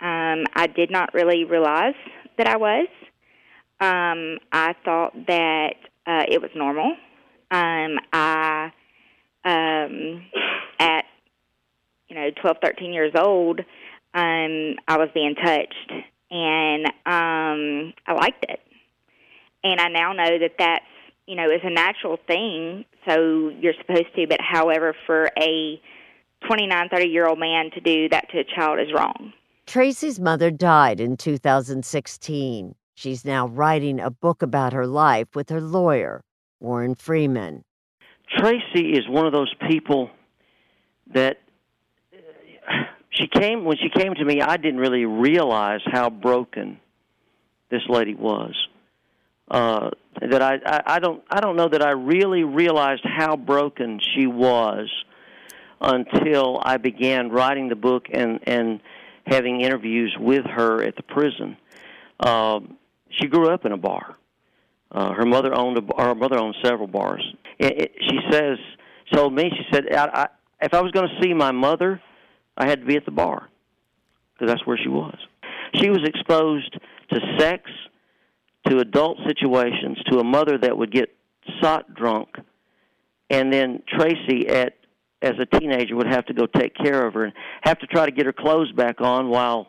Um, 0.00 0.44
I 0.54 0.66
did 0.66 0.90
not 0.90 1.14
really 1.14 1.44
realize 1.44 1.94
that 2.36 2.48
I 2.48 2.56
was. 2.56 2.88
Um, 3.80 4.38
I 4.52 4.74
thought 4.84 5.12
that 5.26 5.74
uh, 6.06 6.24
it 6.28 6.40
was 6.40 6.50
normal. 6.54 6.96
Um, 7.50 7.98
I, 8.12 8.72
um, 9.44 10.24
at 10.78 11.04
you 12.08 12.16
know, 12.16 12.30
twelve, 12.40 12.56
thirteen 12.62 12.92
years 12.92 13.12
old, 13.16 13.60
um, 14.14 14.76
I 14.88 14.96
was 14.96 15.08
being 15.14 15.34
touched, 15.34 15.92
and 16.30 16.86
um, 17.06 17.92
I 18.06 18.12
liked 18.14 18.44
it. 18.48 18.60
And 19.62 19.80
I 19.80 19.88
now 19.88 20.12
know 20.12 20.38
that 20.38 20.52
that's 20.58 20.84
you 21.26 21.36
know 21.36 21.50
is 21.50 21.60
a 21.62 21.70
natural 21.70 22.18
thing. 22.26 22.84
So 23.08 23.50
you're 23.60 23.74
supposed 23.80 24.14
to, 24.16 24.26
but 24.26 24.40
however, 24.40 24.94
for 25.06 25.30
a 25.40 25.80
29, 26.46 26.88
30 26.88 27.06
year 27.06 27.26
old 27.26 27.38
man 27.38 27.70
to 27.72 27.80
do 27.80 28.08
that 28.10 28.30
to 28.30 28.38
a 28.38 28.44
child 28.44 28.78
is 28.80 28.92
wrong. 28.94 29.32
Tracy's 29.66 30.20
mother 30.20 30.50
died 30.50 31.00
in 31.00 31.16
2016. 31.16 32.74
She's 32.94 33.24
now 33.24 33.48
writing 33.48 34.00
a 34.00 34.10
book 34.10 34.42
about 34.42 34.72
her 34.72 34.86
life 34.86 35.28
with 35.34 35.50
her 35.50 35.60
lawyer, 35.60 36.22
Warren 36.60 36.94
Freeman. 36.94 37.64
Tracy 38.38 38.92
is 38.92 39.08
one 39.08 39.26
of 39.26 39.32
those 39.32 39.52
people 39.68 40.10
that 41.12 41.38
she 43.10 43.26
came 43.28 43.64
when 43.64 43.76
she 43.76 43.88
came 43.90 44.14
to 44.14 44.24
me. 44.24 44.40
I 44.40 44.56
didn't 44.56 44.78
really 44.78 45.04
realize 45.04 45.80
how 45.84 46.10
broken 46.10 46.78
this 47.70 47.82
lady 47.88 48.14
was. 48.14 48.54
Uh, 49.48 49.90
that 50.20 50.42
I, 50.42 50.58
I 50.66 50.82
I 50.86 50.98
don't 50.98 51.22
I 51.30 51.40
don't 51.40 51.56
know 51.56 51.68
that 51.68 51.82
I 51.82 51.90
really 51.90 52.42
realized 52.42 53.02
how 53.04 53.36
broken 53.36 54.00
she 54.14 54.26
was 54.26 54.90
until 55.80 56.60
I 56.62 56.76
began 56.76 57.30
writing 57.30 57.68
the 57.68 57.76
book 57.76 58.06
and 58.12 58.40
and 58.46 58.80
having 59.26 59.60
interviews 59.60 60.16
with 60.18 60.44
her 60.46 60.82
at 60.82 60.96
the 60.96 61.02
prison. 61.02 61.56
Um, 62.20 62.76
she 63.10 63.26
grew 63.26 63.48
up 63.50 63.64
in 63.64 63.72
a 63.72 63.76
bar. 63.76 64.16
Uh, 64.90 65.12
her 65.12 65.26
mother 65.26 65.52
owned 65.54 65.76
a 65.76 65.82
bar, 65.82 66.08
her 66.08 66.14
mother 66.14 66.38
owned 66.38 66.54
several 66.62 66.86
bars. 66.86 67.24
It, 67.58 67.80
it, 67.80 67.92
she 68.00 68.18
says 68.30 68.58
told 69.12 69.32
me 69.32 69.50
she 69.50 69.64
said 69.72 69.92
I, 69.92 70.04
I, 70.06 70.26
if 70.62 70.74
I 70.74 70.80
was 70.80 70.92
going 70.92 71.08
to 71.08 71.22
see 71.22 71.34
my 71.34 71.52
mother, 71.52 72.00
I 72.56 72.66
had 72.66 72.80
to 72.80 72.86
be 72.86 72.96
at 72.96 73.04
the 73.04 73.10
bar 73.10 73.48
because 74.32 74.52
that's 74.52 74.66
where 74.66 74.78
she 74.78 74.88
was. 74.88 75.16
She 75.74 75.90
was 75.90 76.04
exposed 76.04 76.78
to 77.10 77.20
sex, 77.38 77.70
to 78.68 78.78
adult 78.78 79.18
situations, 79.26 79.98
to 80.10 80.18
a 80.18 80.24
mother 80.24 80.58
that 80.58 80.76
would 80.76 80.92
get 80.92 81.14
sot 81.60 81.94
drunk, 81.94 82.28
and 83.30 83.52
then 83.52 83.82
Tracy 83.88 84.48
at 84.48 84.74
as 85.22 85.32
a 85.40 85.58
teenager 85.58 85.96
would 85.96 86.06
have 86.06 86.26
to 86.26 86.34
go 86.34 86.46
take 86.46 86.74
care 86.74 87.06
of 87.06 87.14
her 87.14 87.24
and 87.24 87.32
have 87.62 87.78
to 87.78 87.86
try 87.86 88.04
to 88.06 88.12
get 88.12 88.26
her 88.26 88.32
clothes 88.32 88.70
back 88.72 89.00
on 89.00 89.28
while 89.28 89.68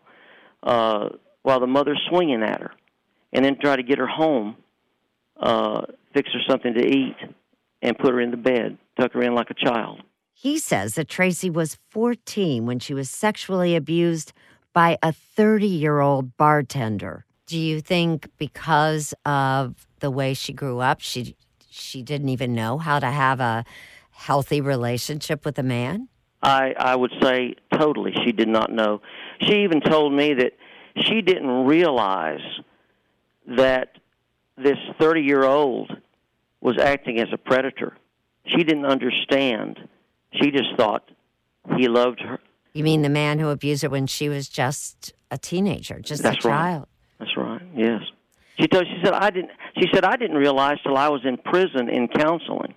uh 0.64 1.10
while 1.44 1.60
the 1.60 1.68
mother's 1.68 2.02
swinging 2.10 2.44
at 2.44 2.60
her 2.62 2.72
and 3.34 3.46
then 3.46 3.58
try 3.60 3.76
to 3.76 3.84
get 3.84 3.98
her 3.98 4.08
home 4.08 4.56
uh 5.40 5.82
fix 6.14 6.30
her 6.34 6.40
something 6.50 6.74
to 6.74 6.86
eat 6.86 7.16
and 7.82 7.98
put 7.98 8.14
her 8.14 8.20
in 8.20 8.32
the 8.32 8.38
bed 8.38 8.78
tuck 9.00 9.14
her 9.14 9.22
in 9.22 9.34
like 9.36 9.50
a 9.50 9.54
child 9.54 10.02
He 10.34 10.60
says 10.60 10.96
that 10.96 11.08
Tracy 11.08 11.50
was 11.50 11.78
14 11.90 12.66
when 12.66 12.80
she 12.80 12.94
was 12.94 13.10
sexually 13.10 13.76
abused 13.76 14.34
by 14.74 14.98
a 15.02 15.12
30 15.12 15.66
year 15.66 16.00
old 16.00 16.38
bartender. 16.38 17.26
Do 17.48 17.58
you 17.58 17.82
think 17.82 18.30
because 18.38 19.14
of 19.26 19.88
the 20.00 20.12
way 20.12 20.34
she 20.36 20.54
grew 20.54 20.80
up, 20.80 21.00
she 21.02 21.36
she 21.70 22.04
didn't 22.04 22.30
even 22.30 22.54
know 22.54 22.78
how 22.78 23.00
to 23.00 23.08
have 23.08 23.40
a 23.40 23.64
healthy 24.18 24.62
relationship 24.62 25.46
with 25.46 25.58
a 25.60 25.64
man? 25.64 26.10
I 26.42 26.74
I 26.78 26.96
would 26.96 27.14
say 27.22 27.56
totally 27.74 28.14
she 28.26 28.32
did 28.32 28.48
not 28.48 28.72
know. 28.72 29.02
She 29.42 29.64
even 29.64 29.80
told 29.82 30.14
me 30.14 30.34
that 30.34 30.54
she 31.04 31.22
didn't 31.22 31.66
realize 31.66 32.42
that 33.48 33.98
this 34.58 34.78
30-year-old 35.00 35.92
was 36.62 36.78
acting 36.80 37.20
as 37.20 37.28
a 37.32 37.38
predator. 37.38 37.96
She 38.48 38.64
didn't 38.64 38.86
understand. 38.86 39.80
She 40.34 40.50
just 40.52 40.76
thought 40.76 41.10
he 41.78 41.88
loved 41.88 42.20
her. 42.22 42.40
You 42.74 42.84
mean 42.84 43.04
the 43.04 43.10
man 43.10 43.38
who 43.40 43.50
abused 43.50 43.84
her 43.84 43.90
when 43.90 44.08
she 44.08 44.30
was 44.30 44.50
just 44.50 45.14
a 45.30 45.38
teenager, 45.38 46.00
just 46.00 46.24
That's 46.24 46.44
a 46.44 46.50
right. 46.50 46.56
child? 46.58 46.88
That's 47.20 47.38
right. 47.38 47.62
Yes. 47.76 48.02
She 48.60 48.68
told 48.68 48.86
she 48.88 49.00
said 49.04 49.14
I 49.14 49.30
didn't 49.30 49.52
she 49.78 49.88
said 49.94 50.04
I 50.04 50.16
didn't 50.16 50.38
realize 50.38 50.78
till 50.84 50.98
I 50.98 51.10
was 51.10 51.22
in 51.24 51.38
prison 51.38 51.90
in 51.90 52.08
counseling 52.08 52.74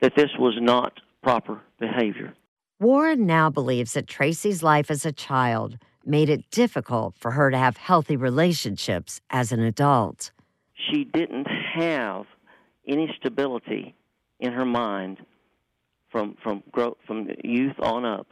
that 0.00 0.14
this 0.16 0.30
was 0.38 0.54
not 0.60 1.00
proper 1.22 1.60
behavior. 1.78 2.34
Warren 2.78 3.26
now 3.26 3.48
believes 3.50 3.94
that 3.94 4.06
Tracy's 4.06 4.62
life 4.62 4.90
as 4.90 5.06
a 5.06 5.12
child 5.12 5.78
made 6.04 6.28
it 6.28 6.50
difficult 6.50 7.16
for 7.18 7.32
her 7.32 7.50
to 7.50 7.58
have 7.58 7.76
healthy 7.76 8.16
relationships 8.16 9.20
as 9.30 9.50
an 9.50 9.60
adult. 9.60 10.30
She 10.90 11.04
didn't 11.04 11.48
have 11.74 12.26
any 12.86 13.12
stability 13.18 13.94
in 14.38 14.52
her 14.52 14.64
mind 14.66 15.18
from 16.10 16.36
from 16.42 16.62
grow, 16.70 16.96
from 17.06 17.28
youth 17.42 17.74
on 17.80 18.04
up 18.04 18.26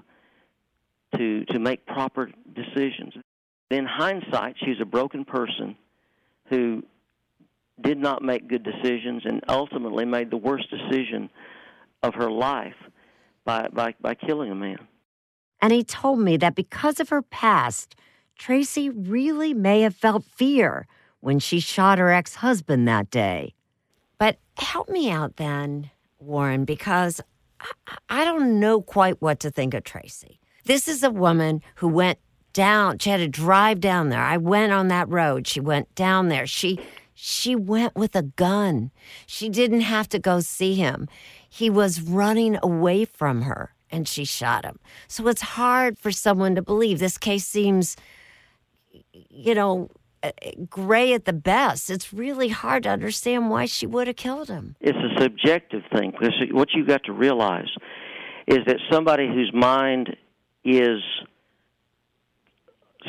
to 1.16 1.44
to 1.46 1.58
make 1.58 1.84
proper 1.86 2.30
decisions. 2.54 3.14
In 3.70 3.86
hindsight, 3.86 4.56
she's 4.64 4.80
a 4.80 4.84
broken 4.84 5.24
person 5.24 5.74
who 6.50 6.82
did 7.82 7.98
not 7.98 8.22
make 8.22 8.46
good 8.46 8.62
decisions 8.62 9.22
and 9.24 9.42
ultimately 9.48 10.04
made 10.04 10.30
the 10.30 10.36
worst 10.36 10.66
decision 10.70 11.28
of 12.04 12.14
her 12.14 12.30
life 12.30 12.76
by 13.44 13.68
by 13.72 13.94
by 14.00 14.14
killing 14.14 14.50
a 14.50 14.54
man. 14.54 14.78
And 15.60 15.72
he 15.72 15.82
told 15.82 16.18
me 16.18 16.36
that 16.36 16.54
because 16.54 17.00
of 17.00 17.08
her 17.08 17.22
past, 17.22 17.96
Tracy 18.38 18.90
really 18.90 19.54
may 19.54 19.80
have 19.80 19.94
felt 19.94 20.24
fear 20.24 20.86
when 21.20 21.38
she 21.38 21.58
shot 21.58 21.98
her 21.98 22.10
ex 22.10 22.36
husband 22.36 22.86
that 22.86 23.10
day. 23.10 23.54
But 24.18 24.38
help 24.58 24.88
me 24.88 25.10
out 25.10 25.36
then, 25.36 25.90
Warren, 26.18 26.64
because 26.64 27.20
I, 27.60 27.96
I 28.10 28.24
don't 28.24 28.60
know 28.60 28.82
quite 28.82 29.22
what 29.22 29.40
to 29.40 29.50
think 29.50 29.72
of 29.72 29.84
Tracy. 29.84 30.38
This 30.64 30.86
is 30.86 31.02
a 31.02 31.10
woman 31.10 31.62
who 31.76 31.88
went 31.88 32.18
down, 32.52 32.98
she 32.98 33.10
had 33.10 33.16
to 33.18 33.28
drive 33.28 33.80
down 33.80 34.10
there. 34.10 34.22
I 34.22 34.36
went 34.36 34.72
on 34.72 34.88
that 34.88 35.08
road. 35.08 35.46
She 35.46 35.60
went 35.60 35.94
down 35.94 36.28
there. 36.28 36.46
She 36.46 36.78
she 37.14 37.54
went 37.54 37.94
with 37.94 38.14
a 38.16 38.22
gun. 38.22 38.90
She 39.26 39.48
didn't 39.48 39.82
have 39.82 40.08
to 40.10 40.18
go 40.18 40.40
see 40.40 40.74
him. 40.74 41.08
He 41.48 41.70
was 41.70 42.00
running 42.00 42.58
away 42.62 43.04
from 43.04 43.42
her 43.42 43.74
and 43.90 44.08
she 44.08 44.24
shot 44.24 44.64
him. 44.64 44.80
So 45.06 45.28
it's 45.28 45.42
hard 45.42 45.98
for 45.98 46.10
someone 46.10 46.56
to 46.56 46.62
believe. 46.62 46.98
This 46.98 47.16
case 47.16 47.46
seems, 47.46 47.96
you 49.12 49.54
know, 49.54 49.90
uh, 50.24 50.30
gray 50.68 51.12
at 51.12 51.26
the 51.26 51.32
best. 51.32 51.90
It's 51.90 52.12
really 52.12 52.48
hard 52.48 52.82
to 52.82 52.88
understand 52.88 53.50
why 53.50 53.66
she 53.66 53.86
would 53.86 54.08
have 54.08 54.16
killed 54.16 54.48
him. 54.48 54.74
It's 54.80 54.98
a 54.98 55.22
subjective 55.22 55.82
thing 55.92 56.10
because 56.10 56.34
what 56.50 56.72
you 56.74 56.84
got 56.84 57.04
to 57.04 57.12
realize 57.12 57.70
is 58.48 58.58
that 58.66 58.78
somebody 58.90 59.28
whose 59.28 59.52
mind 59.54 60.16
is 60.64 61.00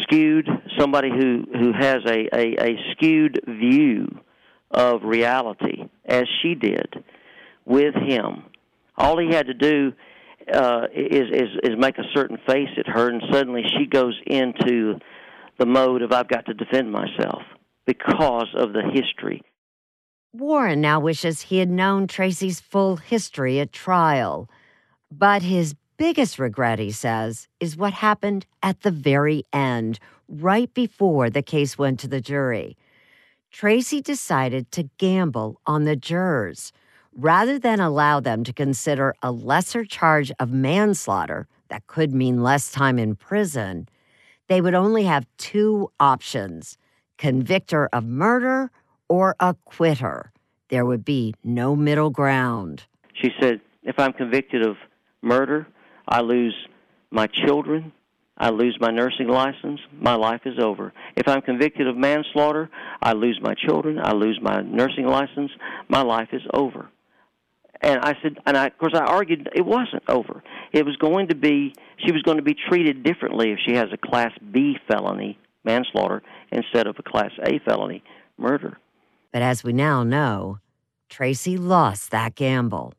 skewed, 0.01 0.47
somebody 0.77 1.10
who 1.10 1.43
who 1.51 1.73
has 1.73 1.97
a, 2.05 2.27
a, 2.34 2.71
a 2.71 2.75
skewed 2.91 3.41
view 3.47 4.08
of 4.71 5.03
reality, 5.03 5.84
as 6.05 6.25
she 6.41 6.55
did 6.55 7.03
with 7.65 7.95
him. 7.95 8.43
All 8.97 9.17
he 9.17 9.34
had 9.34 9.47
to 9.47 9.53
do 9.53 9.93
uh, 10.53 10.88
is, 10.93 11.29
is 11.31 11.49
is 11.63 11.71
make 11.77 11.97
a 11.97 12.03
certain 12.13 12.38
face 12.47 12.69
at 12.77 12.88
her, 12.88 13.10
and 13.10 13.21
suddenly 13.31 13.63
she 13.77 13.86
goes 13.86 14.19
into 14.25 14.99
the 15.58 15.65
mode 15.65 16.01
of 16.01 16.12
I've 16.12 16.27
got 16.27 16.45
to 16.47 16.53
defend 16.53 16.91
myself 16.91 17.41
because 17.86 18.47
of 18.55 18.73
the 18.73 18.84
history. 18.93 19.41
Warren 20.34 20.81
now 20.81 20.99
wishes 20.99 21.43
he 21.43 21.60
had 21.60 21.69
known 21.69 22.08
Tracy's 22.08 22.60
full 22.60 22.97
history 22.97 23.60
at 23.60 23.71
trial. 23.71 24.49
But 25.12 25.43
his 25.43 25.75
biggest 25.97 26.39
regret, 26.39 26.79
he 26.79 26.91
says, 26.91 27.47
is 27.60 27.77
what 27.77 27.93
happened 27.93 28.45
at 28.62 28.81
the 28.81 28.91
very 28.91 29.43
end, 29.53 29.99
right 30.27 30.73
before 30.73 31.29
the 31.29 31.41
case 31.41 31.77
went 31.77 31.99
to 31.99 32.08
the 32.08 32.21
jury. 32.21 32.77
Tracy 33.51 34.01
decided 34.01 34.71
to 34.71 34.89
gamble 34.97 35.62
on 35.65 35.86
the 35.86 35.95
jurors. 35.95 36.71
Rather 37.15 37.58
than 37.58 37.79
allow 37.79 38.19
them 38.19 38.43
to 38.43 38.51
consider 38.51 39.15
a 39.21 39.31
lesser 39.31 39.86
charge 39.86 40.31
of 40.39 40.51
manslaughter 40.51 41.47
that 41.69 41.88
could 41.88 42.13
mean 42.13 42.43
less 42.43 42.71
time 42.71 42.99
in 42.99 43.15
prison, 43.15 43.88
they 44.47 44.60
would 44.60 44.75
only 44.75 45.03
have 45.03 45.25
two 45.38 45.89
options 45.99 46.77
convict 47.17 47.71
her 47.71 47.88
of 47.93 48.03
murder 48.03 48.69
or 49.08 49.36
acquit 49.39 49.99
her. 49.99 50.34
There 50.69 50.86
would 50.86 51.05
be 51.05 51.34
no 51.43 51.75
middle 51.75 52.10
ground. 52.10 52.84
She 53.13 53.29
said, 53.39 53.62
if 53.84 53.97
I'm 53.97 54.12
convicted 54.12 54.65
of 54.65 54.75
murder, 55.21 55.65
I 56.07 56.21
lose 56.21 56.55
my 57.11 57.27
children, 57.27 57.91
I 58.37 58.49
lose 58.49 58.77
my 58.79 58.91
nursing 58.91 59.27
license, 59.27 59.79
my 59.93 60.15
life 60.15 60.41
is 60.45 60.59
over. 60.59 60.91
If 61.15 61.27
I'm 61.27 61.41
convicted 61.41 61.87
of 61.87 61.95
manslaughter, 61.95 62.69
I 63.01 63.13
lose 63.13 63.39
my 63.41 63.53
children, 63.53 63.99
I 64.01 64.11
lose 64.11 64.39
my 64.41 64.61
nursing 64.61 65.07
license, 65.07 65.51
my 65.87 66.01
life 66.01 66.29
is 66.33 66.41
over. 66.53 66.89
And 67.81 67.99
I 68.01 68.15
said, 68.21 68.37
and 68.45 68.57
I, 68.57 68.67
of 68.67 68.77
course, 68.77 68.93
I 68.93 69.03
argued 69.05 69.49
it 69.53 69.65
wasn't 69.65 70.03
over. 70.07 70.43
It 70.71 70.85
was 70.85 70.95
going 70.97 71.27
to 71.27 71.35
be, 71.35 71.73
she 71.97 72.11
was 72.11 72.21
going 72.23 72.37
to 72.37 72.43
be 72.43 72.55
treated 72.69 73.03
differently 73.03 73.51
if 73.51 73.59
she 73.65 73.75
has 73.75 73.87
a 73.93 73.97
Class 73.97 74.31
B 74.51 74.77
felony, 74.87 75.37
manslaughter, 75.63 76.21
instead 76.51 76.87
of 76.87 76.95
a 76.99 77.03
Class 77.03 77.31
A 77.43 77.59
felony, 77.59 78.03
murder. 78.37 78.77
But 79.31 79.41
as 79.41 79.63
we 79.63 79.73
now 79.73 80.03
know, 80.03 80.59
Tracy 81.09 81.57
lost 81.57 82.11
that 82.11 82.35
gamble. 82.35 82.93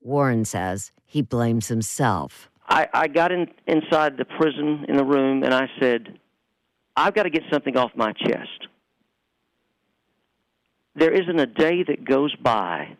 Warren 0.00 0.44
says 0.44 0.92
he 1.04 1.22
blames 1.22 1.68
himself. 1.68 2.50
I, 2.68 2.88
I 2.92 3.08
got 3.08 3.32
in, 3.32 3.48
inside 3.66 4.16
the 4.16 4.24
prison 4.24 4.84
in 4.88 4.96
the 4.96 5.04
room 5.04 5.42
and 5.42 5.54
I 5.54 5.68
said, 5.80 6.18
I've 6.96 7.14
got 7.14 7.22
to 7.24 7.30
get 7.30 7.42
something 7.50 7.76
off 7.76 7.92
my 7.94 8.12
chest. 8.12 8.66
There 10.94 11.12
isn't 11.12 11.38
a 11.38 11.46
day 11.46 11.84
that 11.84 12.04
goes 12.04 12.34
by 12.36 12.96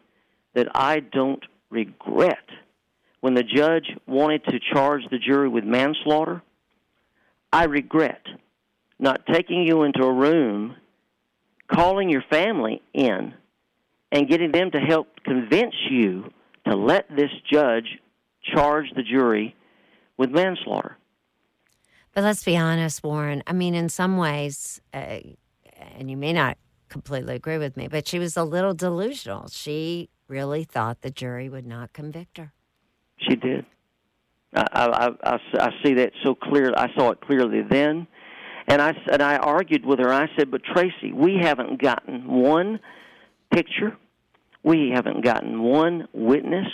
that 0.54 0.68
I 0.74 1.00
don't 1.00 1.44
regret. 1.70 2.44
When 3.20 3.34
the 3.34 3.42
judge 3.42 3.90
wanted 4.06 4.44
to 4.44 4.60
charge 4.72 5.02
the 5.10 5.18
jury 5.18 5.48
with 5.48 5.64
manslaughter, 5.64 6.42
I 7.52 7.64
regret 7.64 8.22
not 8.98 9.26
taking 9.26 9.62
you 9.62 9.82
into 9.82 10.04
a 10.04 10.12
room, 10.12 10.76
calling 11.72 12.08
your 12.08 12.24
family 12.30 12.82
in, 12.92 13.34
and 14.10 14.28
getting 14.28 14.52
them 14.52 14.70
to 14.70 14.78
help 14.78 15.08
convince 15.24 15.74
you 15.90 16.30
to 16.68 16.76
let 16.76 17.08
this 17.14 17.30
judge 17.50 17.98
charge 18.54 18.86
the 18.94 19.02
jury 19.02 19.54
with 20.16 20.30
manslaughter. 20.30 20.96
But 22.14 22.24
let's 22.24 22.44
be 22.44 22.56
honest, 22.56 23.02
Warren. 23.02 23.42
I 23.46 23.52
mean, 23.52 23.74
in 23.74 23.88
some 23.88 24.16
ways, 24.16 24.80
uh, 24.92 25.18
and 25.96 26.10
you 26.10 26.16
may 26.16 26.32
not 26.32 26.58
completely 26.88 27.36
agree 27.36 27.58
with 27.58 27.76
me, 27.76 27.88
but 27.88 28.08
she 28.08 28.18
was 28.18 28.36
a 28.36 28.44
little 28.44 28.74
delusional. 28.74 29.48
She 29.48 30.08
really 30.26 30.64
thought 30.64 31.02
the 31.02 31.10
jury 31.10 31.48
would 31.48 31.66
not 31.66 31.92
convict 31.92 32.38
her. 32.38 32.52
She 33.18 33.36
did. 33.36 33.66
I, 34.54 34.64
I, 34.72 35.08
I, 35.22 35.38
I 35.60 35.70
see 35.84 35.94
that 35.94 36.12
so 36.24 36.34
clear. 36.34 36.72
I 36.76 36.92
saw 36.94 37.10
it 37.10 37.20
clearly 37.20 37.62
then, 37.68 38.06
and 38.66 38.80
I 38.80 38.96
and 39.12 39.22
I 39.22 39.36
argued 39.36 39.84
with 39.84 39.98
her. 39.98 40.12
I 40.12 40.28
said, 40.38 40.50
"But 40.50 40.62
Tracy, 40.64 41.12
we 41.12 41.38
haven't 41.40 41.82
gotten 41.82 42.26
one 42.26 42.80
picture. 43.52 43.96
We 44.68 44.92
haven't 44.94 45.24
gotten 45.24 45.62
one 45.62 46.08
witness 46.12 46.66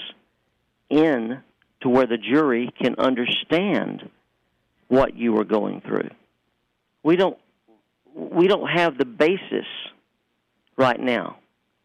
in 0.90 1.40
to 1.82 1.88
where 1.88 2.08
the 2.08 2.16
jury 2.16 2.74
can 2.82 2.96
understand 2.98 4.10
what 4.88 5.16
you 5.16 5.32
were 5.32 5.44
going 5.44 5.80
through. 5.80 6.10
We 7.04 7.14
don't 7.14 7.38
we 8.12 8.48
don't 8.48 8.66
have 8.66 8.98
the 8.98 9.04
basis 9.04 9.66
right 10.76 10.98
now 10.98 11.36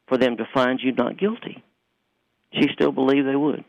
for 0.08 0.18
them 0.18 0.38
to 0.38 0.48
find 0.52 0.80
you 0.82 0.94
not 0.94 1.20
guilty. 1.20 1.64
She 2.54 2.70
still 2.74 2.92
believed 2.92 3.28
they 3.28 3.36
would. 3.36 3.64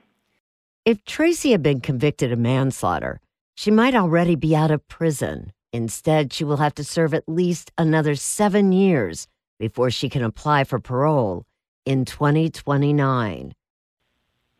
If 0.87 1.05
Tracy 1.05 1.51
had 1.51 1.63
been 1.63 1.83
convicted 1.83 2.33
of 2.33 2.39
manslaughter, 2.39 3.21
she 3.55 3.71
might 3.71 3.95
already 3.95 4.35
be 4.35 4.57
out 4.57 4.71
of 4.71 4.89
prison. 4.89 5.53
Instead, 5.75 6.33
she 6.33 6.45
will 6.45 6.57
have 6.57 6.75
to 6.77 6.85
serve 6.85 7.13
at 7.13 7.29
least 7.29 7.71
another 7.77 8.15
seven 8.15 8.73
years 8.73 9.29
before 9.59 9.91
she 9.91 10.09
can 10.09 10.25
apply 10.25 10.65
for 10.65 10.81
parole 10.81 11.45
in 11.91 12.05
2029. 12.05 13.53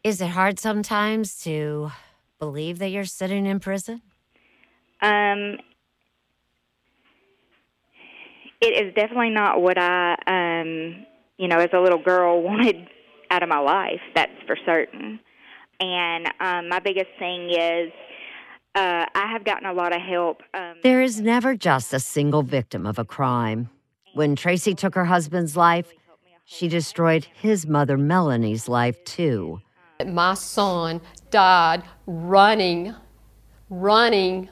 Is 0.03 0.21
it 0.21 0.31
hard 0.31 0.59
sometimes 0.59 1.39
to 1.45 1.93
believe 2.41 2.81
that 2.81 2.89
you're 2.89 3.05
sitting 3.05 3.47
in 3.47 3.61
prison? 3.61 4.03
Um, 5.01 5.59
it 8.61 8.85
is 8.85 8.93
definitely 8.97 9.31
not 9.31 9.63
what 9.63 9.79
I, 9.79 10.17
um, 10.27 11.07
you 11.39 11.47
know, 11.47 11.59
as 11.59 11.69
a 11.73 11.79
little 11.79 12.03
girl 12.03 12.43
wanted 12.51 12.89
out 13.31 13.45
of 13.45 13.49
my 13.49 13.61
life. 13.61 14.01
That's 14.17 14.33
for 14.45 14.57
certain. 14.67 15.21
And 15.79 16.27
um, 16.41 16.69
my 16.69 16.81
biggest 16.81 17.11
thing 17.21 17.51
is 17.51 17.93
uh, 18.75 19.07
I 19.15 19.31
have 19.33 19.45
gotten 19.45 19.67
a 19.67 19.73
lot 19.73 19.95
of 19.95 20.03
help. 20.03 20.43
Um, 20.53 20.79
there 20.83 21.01
is 21.01 21.21
never 21.21 21.55
just 21.55 21.95
a 21.95 22.01
single 22.01 22.43
victim 22.43 22.87
of 22.87 22.99
a 22.99 23.05
crime. 23.05 23.71
When 24.15 24.35
Tracy 24.35 24.75
took 24.75 24.97
her 24.97 25.05
husband's 25.05 25.57
life, 25.57 25.93
she 26.51 26.67
destroyed 26.67 27.27
his 27.33 27.65
mother 27.65 27.97
Melanie's 27.97 28.69
life 28.69 29.03
too. 29.05 29.61
My 30.05 30.35
son 30.35 31.01
died 31.31 31.85
running, 32.07 32.93
running 33.69 34.49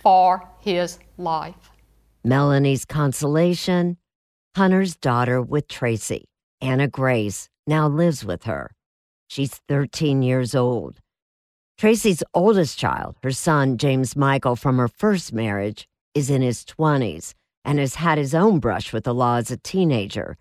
for 0.00 0.48
his 0.60 1.00
life. 1.18 1.70
Melanie's 2.22 2.84
consolation 2.84 3.96
Hunter's 4.56 4.96
daughter 4.96 5.40
with 5.40 5.68
Tracy, 5.68 6.24
Anna 6.60 6.88
Grace, 6.88 7.48
now 7.66 7.88
lives 7.88 8.24
with 8.24 8.44
her. 8.44 8.72
She's 9.28 9.60
13 9.68 10.22
years 10.22 10.54
old. 10.54 10.98
Tracy's 11.78 12.22
oldest 12.34 12.78
child, 12.78 13.16
her 13.22 13.30
son 13.32 13.76
James 13.76 14.16
Michael 14.16 14.56
from 14.56 14.78
her 14.78 14.88
first 14.88 15.32
marriage, 15.32 15.86
is 16.14 16.30
in 16.30 16.42
his 16.42 16.64
20s 16.64 17.34
and 17.64 17.78
has 17.78 17.96
had 17.96 18.18
his 18.18 18.34
own 18.34 18.58
brush 18.60 18.92
with 18.92 19.04
the 19.04 19.14
law 19.14 19.36
as 19.36 19.50
a 19.50 19.56
teenager. 19.56 20.36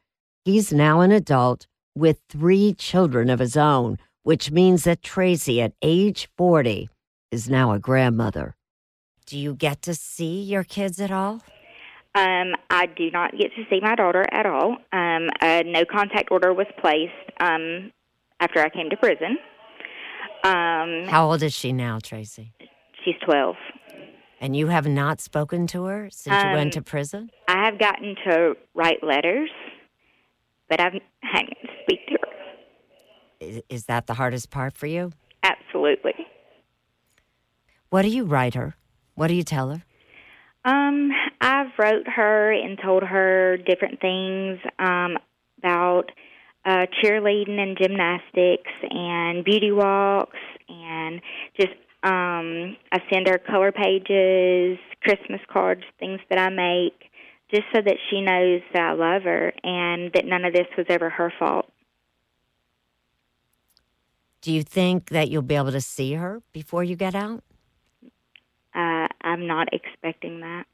He's 0.45 0.71
now 0.73 1.01
an 1.01 1.11
adult 1.11 1.67
with 1.95 2.21
three 2.29 2.73
children 2.73 3.29
of 3.29 3.39
his 3.39 3.57
own, 3.57 3.97
which 4.23 4.51
means 4.51 4.83
that 4.85 5.01
Tracy, 5.01 5.61
at 5.61 5.73
age 5.81 6.29
40, 6.37 6.89
is 7.31 7.49
now 7.49 7.71
a 7.73 7.79
grandmother. 7.79 8.55
Do 9.25 9.37
you 9.37 9.53
get 9.53 9.81
to 9.83 9.93
see 9.93 10.41
your 10.41 10.63
kids 10.63 10.99
at 10.99 11.11
all? 11.11 11.41
Um, 12.15 12.53
I 12.71 12.87
do 12.87 13.11
not 13.11 13.31
get 13.37 13.51
to 13.55 13.63
see 13.69 13.79
my 13.81 13.95
daughter 13.95 14.25
at 14.31 14.45
all. 14.45 14.77
Um, 14.91 15.29
a 15.41 15.63
no 15.65 15.83
contact 15.85 16.31
order 16.31 16.53
was 16.53 16.65
placed 16.81 17.13
um, 17.39 17.91
after 18.39 18.59
I 18.59 18.69
came 18.69 18.89
to 18.89 18.97
prison. 18.97 19.37
Um, 20.43 21.07
How 21.09 21.29
old 21.29 21.43
is 21.43 21.53
she 21.53 21.73
now, 21.73 21.99
Tracy? 22.01 22.53
She's 23.05 23.15
12. 23.25 23.55
And 24.41 24.55
you 24.55 24.67
have 24.67 24.87
not 24.87 25.19
spoken 25.19 25.67
to 25.67 25.83
her 25.85 26.09
since 26.11 26.43
you 26.43 26.51
went 26.51 26.67
Um, 26.67 26.71
to 26.71 26.81
prison? 26.81 27.29
I 27.47 27.65
have 27.65 27.77
gotten 27.77 28.15
to 28.25 28.55
write 28.73 29.03
letters, 29.03 29.49
but 30.69 30.79
I've 30.79 30.93
had 31.21 31.41
to 31.43 31.67
speak 31.83 32.07
to 32.07 32.13
her. 32.13 32.27
Is, 33.39 33.61
is 33.69 33.85
that 33.85 34.07
the 34.07 34.13
hardest 34.13 34.49
part 34.49 34.77
for 34.77 34.87
you? 34.87 35.11
Absolutely. 35.43 36.13
What 37.89 38.03
do 38.03 38.09
you 38.09 38.23
write 38.23 38.53
her? 38.53 38.75
What 39.15 39.27
do 39.27 39.33
you 39.33 39.43
tell 39.43 39.69
her? 39.69 39.83
Um, 40.65 41.11
I've 41.41 41.71
wrote 41.77 42.07
her 42.07 42.51
and 42.51 42.77
told 42.83 43.03
her 43.03 43.57
different 43.57 43.99
things 44.01 44.59
um, 44.77 45.17
about 45.57 46.11
uh, 46.65 46.85
cheerleading 47.01 47.57
and 47.59 47.77
gymnastics 47.77 48.71
and 48.89 49.43
beauty 49.43 49.71
walks 49.71 50.37
and 50.67 51.21
just 51.59 51.73
um, 52.03 52.77
I 52.91 52.99
send 53.11 53.27
her 53.27 53.37
color 53.37 53.71
pages, 53.71 54.77
Christmas 55.01 55.41
cards, 55.51 55.83
things 55.99 56.19
that 56.29 56.39
I 56.39 56.49
make, 56.49 57.08
just 57.51 57.63
so 57.73 57.81
that 57.81 57.97
she 58.09 58.21
knows 58.21 58.61
that 58.73 58.81
I 58.81 58.91
love 58.93 59.23
her 59.23 59.53
and 59.63 60.11
that 60.13 60.25
none 60.25 60.45
of 60.45 60.53
this 60.53 60.67
was 60.77 60.85
ever 60.89 61.09
her 61.09 61.33
fault. 61.39 61.71
Do 64.41 64.53
you 64.53 64.63
think 64.63 65.09
that 65.09 65.29
you'll 65.29 65.41
be 65.41 65.55
able 65.55 65.71
to 65.71 65.81
see 65.81 66.13
her 66.13 66.41
before 66.53 66.83
you 66.83 66.95
get 66.95 67.15
out? 67.15 67.43
Uh, 68.73 69.07
I'm 69.21 69.47
not 69.47 69.67
expecting 69.73 70.39
that. 70.41 70.65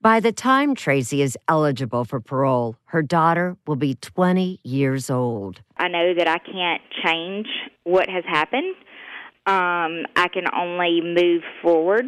By 0.00 0.20
the 0.20 0.32
time 0.32 0.74
Tracy 0.74 1.22
is 1.22 1.38
eligible 1.48 2.04
for 2.04 2.20
parole, 2.20 2.76
her 2.86 3.02
daughter 3.02 3.56
will 3.66 3.76
be 3.76 3.94
20 3.94 4.60
years 4.62 5.10
old. 5.10 5.62
I 5.76 5.88
know 5.88 6.14
that 6.14 6.28
I 6.28 6.38
can't 6.38 6.82
change 7.04 7.46
what 7.84 8.08
has 8.08 8.24
happened. 8.24 8.74
Um, 9.46 10.06
I 10.16 10.26
can 10.32 10.44
only 10.52 11.00
move 11.00 11.42
forward. 11.62 12.04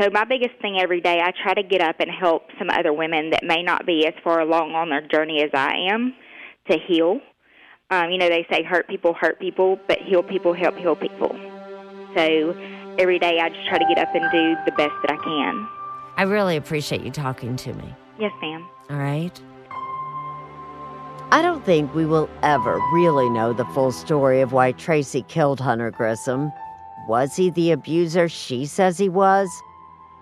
So 0.00 0.10
my 0.10 0.24
biggest 0.24 0.60
thing 0.60 0.78
every 0.80 1.00
day, 1.00 1.20
I 1.22 1.30
try 1.42 1.54
to 1.54 1.62
get 1.62 1.80
up 1.80 1.96
and 2.00 2.10
help 2.10 2.48
some 2.58 2.68
other 2.68 2.92
women 2.92 3.30
that 3.30 3.44
may 3.44 3.62
not 3.62 3.86
be 3.86 4.06
as 4.06 4.14
far 4.24 4.40
along 4.40 4.72
on 4.72 4.90
their 4.90 5.06
journey 5.06 5.42
as 5.44 5.50
I 5.54 5.72
am 5.92 6.14
to 6.68 6.78
heal. 6.88 7.20
Um, 7.90 8.10
you 8.10 8.18
know, 8.18 8.28
they 8.28 8.44
say 8.50 8.64
hurt 8.64 8.88
people 8.88 9.14
hurt 9.14 9.38
people, 9.38 9.78
but 9.86 9.98
heal 9.98 10.22
people 10.22 10.52
help 10.52 10.76
heal 10.76 10.96
people. 10.96 11.30
So 12.16 12.56
every 12.98 13.20
day 13.20 13.38
I 13.40 13.50
just 13.50 13.68
try 13.68 13.78
to 13.78 13.84
get 13.86 13.98
up 13.98 14.12
and 14.14 14.24
do 14.32 14.56
the 14.64 14.72
best 14.72 14.94
that 15.02 15.12
I 15.12 15.16
can. 15.22 15.68
I 16.16 16.22
really 16.24 16.56
appreciate 16.56 17.02
you 17.02 17.10
talking 17.10 17.56
to 17.56 17.72
me. 17.74 17.94
Yes, 18.18 18.32
ma'am. 18.42 18.66
All 18.90 18.96
right? 18.96 19.40
I 21.32 21.42
don't 21.42 21.64
think 21.64 21.94
we 21.94 22.04
will 22.04 22.28
ever 22.42 22.80
really 22.92 23.30
know 23.30 23.52
the 23.52 23.64
full 23.66 23.92
story 23.92 24.40
of 24.40 24.52
why 24.52 24.72
Tracy 24.72 25.22
killed 25.22 25.60
Hunter 25.60 25.92
Grissom. 25.92 26.52
Was 27.08 27.36
he 27.36 27.50
the 27.50 27.72
abuser 27.72 28.28
she 28.28 28.66
says 28.66 28.98
he 28.98 29.08
was? 29.08 29.50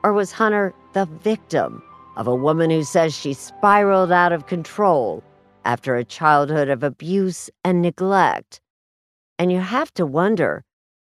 Or 0.04 0.12
was 0.12 0.32
Hunter 0.32 0.74
the 0.92 1.06
victim 1.06 1.82
of 2.16 2.26
a 2.26 2.34
woman 2.34 2.70
who 2.70 2.82
says 2.82 3.16
she 3.16 3.32
spiraled 3.32 4.10
out 4.10 4.32
of 4.32 4.46
control 4.46 5.22
after 5.64 5.96
a 5.96 6.04
childhood 6.04 6.68
of 6.68 6.82
abuse 6.82 7.50
and 7.64 7.82
neglect. 7.82 8.60
And 9.38 9.52
you 9.52 9.60
have 9.60 9.92
to 9.94 10.06
wonder 10.06 10.64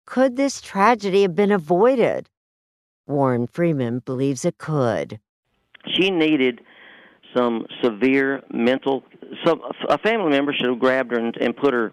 could 0.05 0.35
this 0.35 0.61
tragedy 0.61 1.23
have 1.23 1.35
been 1.35 1.51
avoided? 1.51 2.29
Warren 3.07 3.47
Freeman 3.47 3.99
believes 3.99 4.45
it 4.45 4.57
could. 4.57 5.19
She 5.93 6.09
needed 6.09 6.61
some 7.35 7.65
severe 7.83 8.41
mental. 8.51 9.03
Some 9.45 9.61
a 9.89 9.97
family 9.97 10.29
member 10.29 10.53
should 10.53 10.69
have 10.69 10.79
grabbed 10.79 11.11
her 11.11 11.19
and, 11.19 11.35
and 11.37 11.55
put 11.55 11.73
her 11.73 11.91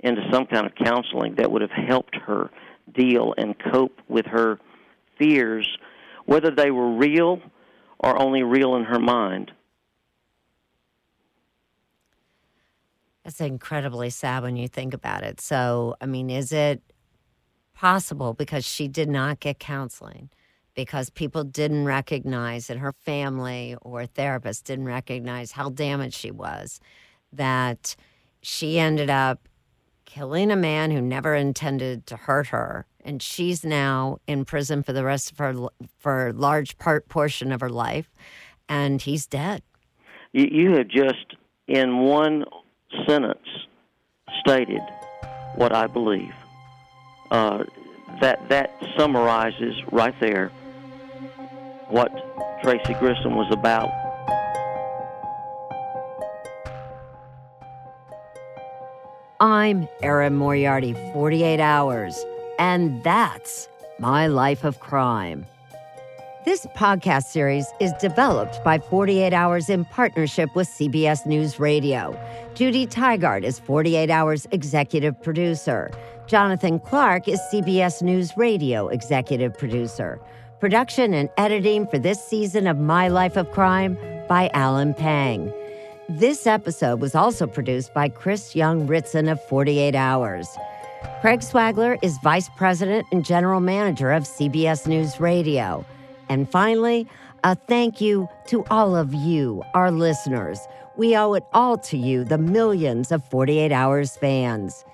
into 0.00 0.22
some 0.32 0.46
kind 0.46 0.66
of 0.66 0.72
counseling 0.74 1.34
that 1.36 1.50
would 1.50 1.62
have 1.62 1.70
helped 1.70 2.16
her 2.16 2.50
deal 2.92 3.34
and 3.36 3.54
cope 3.58 4.00
with 4.08 4.26
her 4.26 4.58
fears, 5.18 5.68
whether 6.26 6.50
they 6.50 6.70
were 6.70 6.90
real 6.90 7.40
or 7.98 8.20
only 8.20 8.42
real 8.42 8.76
in 8.76 8.84
her 8.84 8.98
mind. 8.98 9.52
That's 13.24 13.40
incredibly 13.40 14.10
sad 14.10 14.42
when 14.42 14.56
you 14.56 14.68
think 14.68 14.94
about 14.94 15.22
it. 15.22 15.40
So, 15.40 15.96
I 16.00 16.06
mean, 16.06 16.30
is 16.30 16.50
it 16.52 16.82
possible 17.74 18.32
because 18.32 18.64
she 18.64 18.88
did 18.88 19.08
not 19.08 19.40
get 19.40 19.58
counseling? 19.58 20.30
Because 20.74 21.10
people 21.10 21.44
didn't 21.44 21.84
recognize, 21.84 22.70
and 22.70 22.80
her 22.80 22.92
family 22.92 23.76
or 23.82 24.06
therapist 24.06 24.64
didn't 24.64 24.86
recognize 24.86 25.52
how 25.52 25.68
damaged 25.68 26.14
she 26.14 26.30
was, 26.30 26.80
that 27.32 27.96
she 28.40 28.78
ended 28.78 29.10
up 29.10 29.48
killing 30.08 30.50
a 30.50 30.56
man 30.56 30.90
who 30.90 31.02
never 31.02 31.34
intended 31.34 32.06
to 32.06 32.16
hurt 32.16 32.46
her. 32.48 32.86
And 33.04 33.22
she's 33.22 33.62
now 33.62 34.18
in 34.26 34.46
prison 34.46 34.82
for 34.82 34.94
the 34.94 35.04
rest 35.04 35.30
of 35.30 35.38
her 35.38 35.68
for 35.98 36.28
a 36.28 36.32
large 36.32 36.78
part 36.78 37.08
portion 37.08 37.52
of 37.52 37.60
her 37.60 37.68
life 37.68 38.10
and 38.68 39.02
he's 39.02 39.26
dead. 39.26 39.62
You, 40.32 40.48
you 40.50 40.70
have 40.72 40.88
just 40.88 41.36
in 41.66 41.98
one 41.98 42.44
sentence 43.06 43.46
stated 44.40 44.80
what 45.56 45.74
i 45.74 45.86
believe. 45.86 46.34
Uh, 47.30 47.64
that 48.22 48.48
that 48.48 48.70
summarizes 48.96 49.74
right 49.92 50.14
there 50.20 50.48
what 51.88 52.10
tracy 52.62 52.94
grissom 52.94 53.36
was 53.36 53.48
about 53.52 53.90
I'm 59.40 59.86
Erin 60.02 60.34
Moriarty, 60.34 60.94
48 61.12 61.60
Hours, 61.60 62.24
and 62.58 63.00
that's 63.04 63.68
My 64.00 64.26
Life 64.26 64.64
of 64.64 64.80
Crime. 64.80 65.46
This 66.44 66.66
podcast 66.74 67.26
series 67.26 67.64
is 67.78 67.92
developed 68.00 68.58
by 68.64 68.80
48 68.80 69.32
Hours 69.32 69.68
in 69.68 69.84
partnership 69.84 70.50
with 70.56 70.66
CBS 70.66 71.24
News 71.24 71.60
Radio. 71.60 72.18
Judy 72.54 72.84
Tygard 72.84 73.44
is 73.44 73.60
48 73.60 74.10
Hours 74.10 74.48
executive 74.50 75.22
producer. 75.22 75.92
Jonathan 76.26 76.80
Clark 76.80 77.28
is 77.28 77.38
CBS 77.52 78.02
News 78.02 78.36
Radio 78.36 78.88
executive 78.88 79.56
producer. 79.56 80.20
Production 80.58 81.14
and 81.14 81.28
editing 81.36 81.86
for 81.86 82.00
this 82.00 82.20
season 82.20 82.66
of 82.66 82.76
My 82.80 83.06
Life 83.06 83.36
of 83.36 83.52
Crime 83.52 83.96
by 84.28 84.50
Alan 84.52 84.94
Pang. 84.94 85.52
This 86.10 86.46
episode 86.46 87.02
was 87.02 87.14
also 87.14 87.46
produced 87.46 87.92
by 87.92 88.08
Chris 88.08 88.56
Young 88.56 88.86
Ritson 88.86 89.28
of 89.28 89.44
48 89.44 89.94
Hours. 89.94 90.48
Craig 91.20 91.40
Swagler 91.40 91.98
is 92.00 92.16
Vice 92.22 92.48
President 92.56 93.06
and 93.12 93.22
General 93.22 93.60
Manager 93.60 94.12
of 94.12 94.22
CBS 94.22 94.86
News 94.86 95.20
Radio. 95.20 95.84
And 96.30 96.50
finally, 96.50 97.06
a 97.44 97.54
thank 97.54 98.00
you 98.00 98.26
to 98.46 98.64
all 98.70 98.96
of 98.96 99.12
you, 99.12 99.62
our 99.74 99.90
listeners. 99.90 100.58
We 100.96 101.14
owe 101.14 101.34
it 101.34 101.44
all 101.52 101.76
to 101.76 101.98
you, 101.98 102.24
the 102.24 102.38
millions 102.38 103.12
of 103.12 103.22
48 103.28 103.70
Hours 103.70 104.16
fans. 104.16 104.86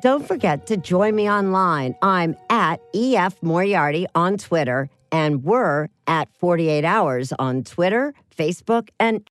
Don't 0.00 0.26
forget 0.26 0.66
to 0.68 0.78
join 0.78 1.14
me 1.14 1.30
online. 1.30 1.94
I'm 2.00 2.38
at 2.48 2.80
EF 2.94 3.42
Moriarty 3.42 4.06
on 4.14 4.38
Twitter, 4.38 4.88
and 5.12 5.44
we're 5.44 5.88
at 6.06 6.28
48 6.38 6.86
Hours 6.86 7.34
on 7.38 7.64
Twitter, 7.64 8.14
Facebook, 8.34 8.88
and 8.98 9.28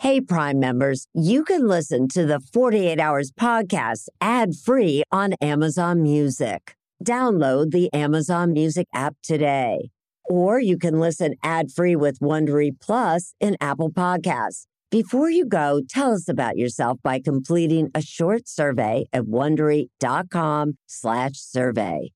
Hey, 0.00 0.22
Prime 0.22 0.58
members, 0.58 1.08
you 1.12 1.44
can 1.44 1.68
listen 1.68 2.08
to 2.14 2.24
the 2.24 2.40
48 2.40 2.98
Hours 2.98 3.30
podcast 3.30 4.08
ad 4.18 4.54
free 4.56 5.02
on 5.12 5.34
Amazon 5.42 6.02
Music. 6.02 6.74
Download 7.04 7.70
the 7.70 7.92
Amazon 7.92 8.54
Music 8.54 8.88
app 8.94 9.16
today. 9.22 9.90
Or 10.24 10.58
you 10.58 10.78
can 10.78 10.98
listen 11.00 11.34
ad 11.42 11.70
free 11.70 11.96
with 11.96 12.18
Wondery 12.18 12.70
Plus 12.80 13.34
in 13.40 13.58
Apple 13.60 13.90
Podcasts. 13.90 14.64
Before 14.90 15.28
you 15.28 15.44
go, 15.44 15.82
tell 15.86 16.14
us 16.14 16.30
about 16.30 16.56
yourself 16.56 16.96
by 17.02 17.20
completing 17.20 17.90
a 17.94 18.00
short 18.00 18.48
survey 18.48 19.04
at 19.12 19.24
slash 20.86 21.34
survey. 21.34 22.12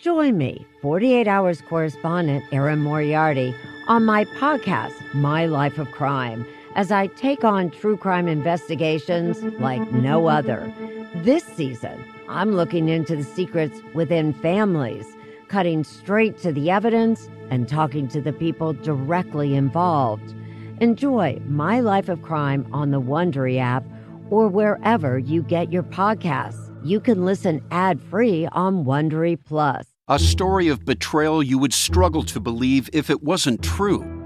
Join 0.00 0.36
me, 0.36 0.66
48 0.80 1.28
Hours 1.28 1.60
correspondent 1.68 2.44
Erin 2.50 2.80
Moriarty, 2.80 3.54
on 3.86 4.04
my 4.04 4.24
podcast, 4.24 5.14
My 5.14 5.46
Life 5.46 5.78
of 5.78 5.88
Crime 5.92 6.44
as 6.74 6.90
I 6.90 7.06
take 7.08 7.44
on 7.44 7.70
true 7.70 7.96
crime 7.96 8.28
investigations 8.28 9.42
like 9.60 9.92
no 9.92 10.28
other. 10.28 10.72
This 11.16 11.44
season, 11.44 12.04
I'm 12.28 12.52
looking 12.52 12.88
into 12.88 13.16
the 13.16 13.24
secrets 13.24 13.80
within 13.94 14.32
families, 14.32 15.06
cutting 15.48 15.84
straight 15.84 16.38
to 16.38 16.52
the 16.52 16.70
evidence 16.70 17.28
and 17.50 17.68
talking 17.68 18.08
to 18.08 18.20
the 18.20 18.32
people 18.32 18.72
directly 18.72 19.54
involved. 19.54 20.34
Enjoy 20.80 21.40
My 21.46 21.80
Life 21.80 22.08
of 22.08 22.22
Crime 22.22 22.66
on 22.72 22.90
the 22.90 23.00
Wondery 23.00 23.58
app 23.58 23.84
or 24.30 24.48
wherever 24.48 25.18
you 25.18 25.42
get 25.42 25.70
your 25.70 25.82
podcasts. 25.82 26.70
You 26.82 26.98
can 26.98 27.24
listen 27.24 27.62
ad-free 27.70 28.48
on 28.52 28.84
Wondery 28.84 29.38
Plus. 29.44 29.86
A 30.08 30.18
story 30.18 30.68
of 30.68 30.84
betrayal 30.84 31.42
you 31.42 31.58
would 31.58 31.72
struggle 31.72 32.22
to 32.24 32.40
believe 32.40 32.88
if 32.92 33.10
it 33.10 33.22
wasn't 33.22 33.62
true. 33.62 34.21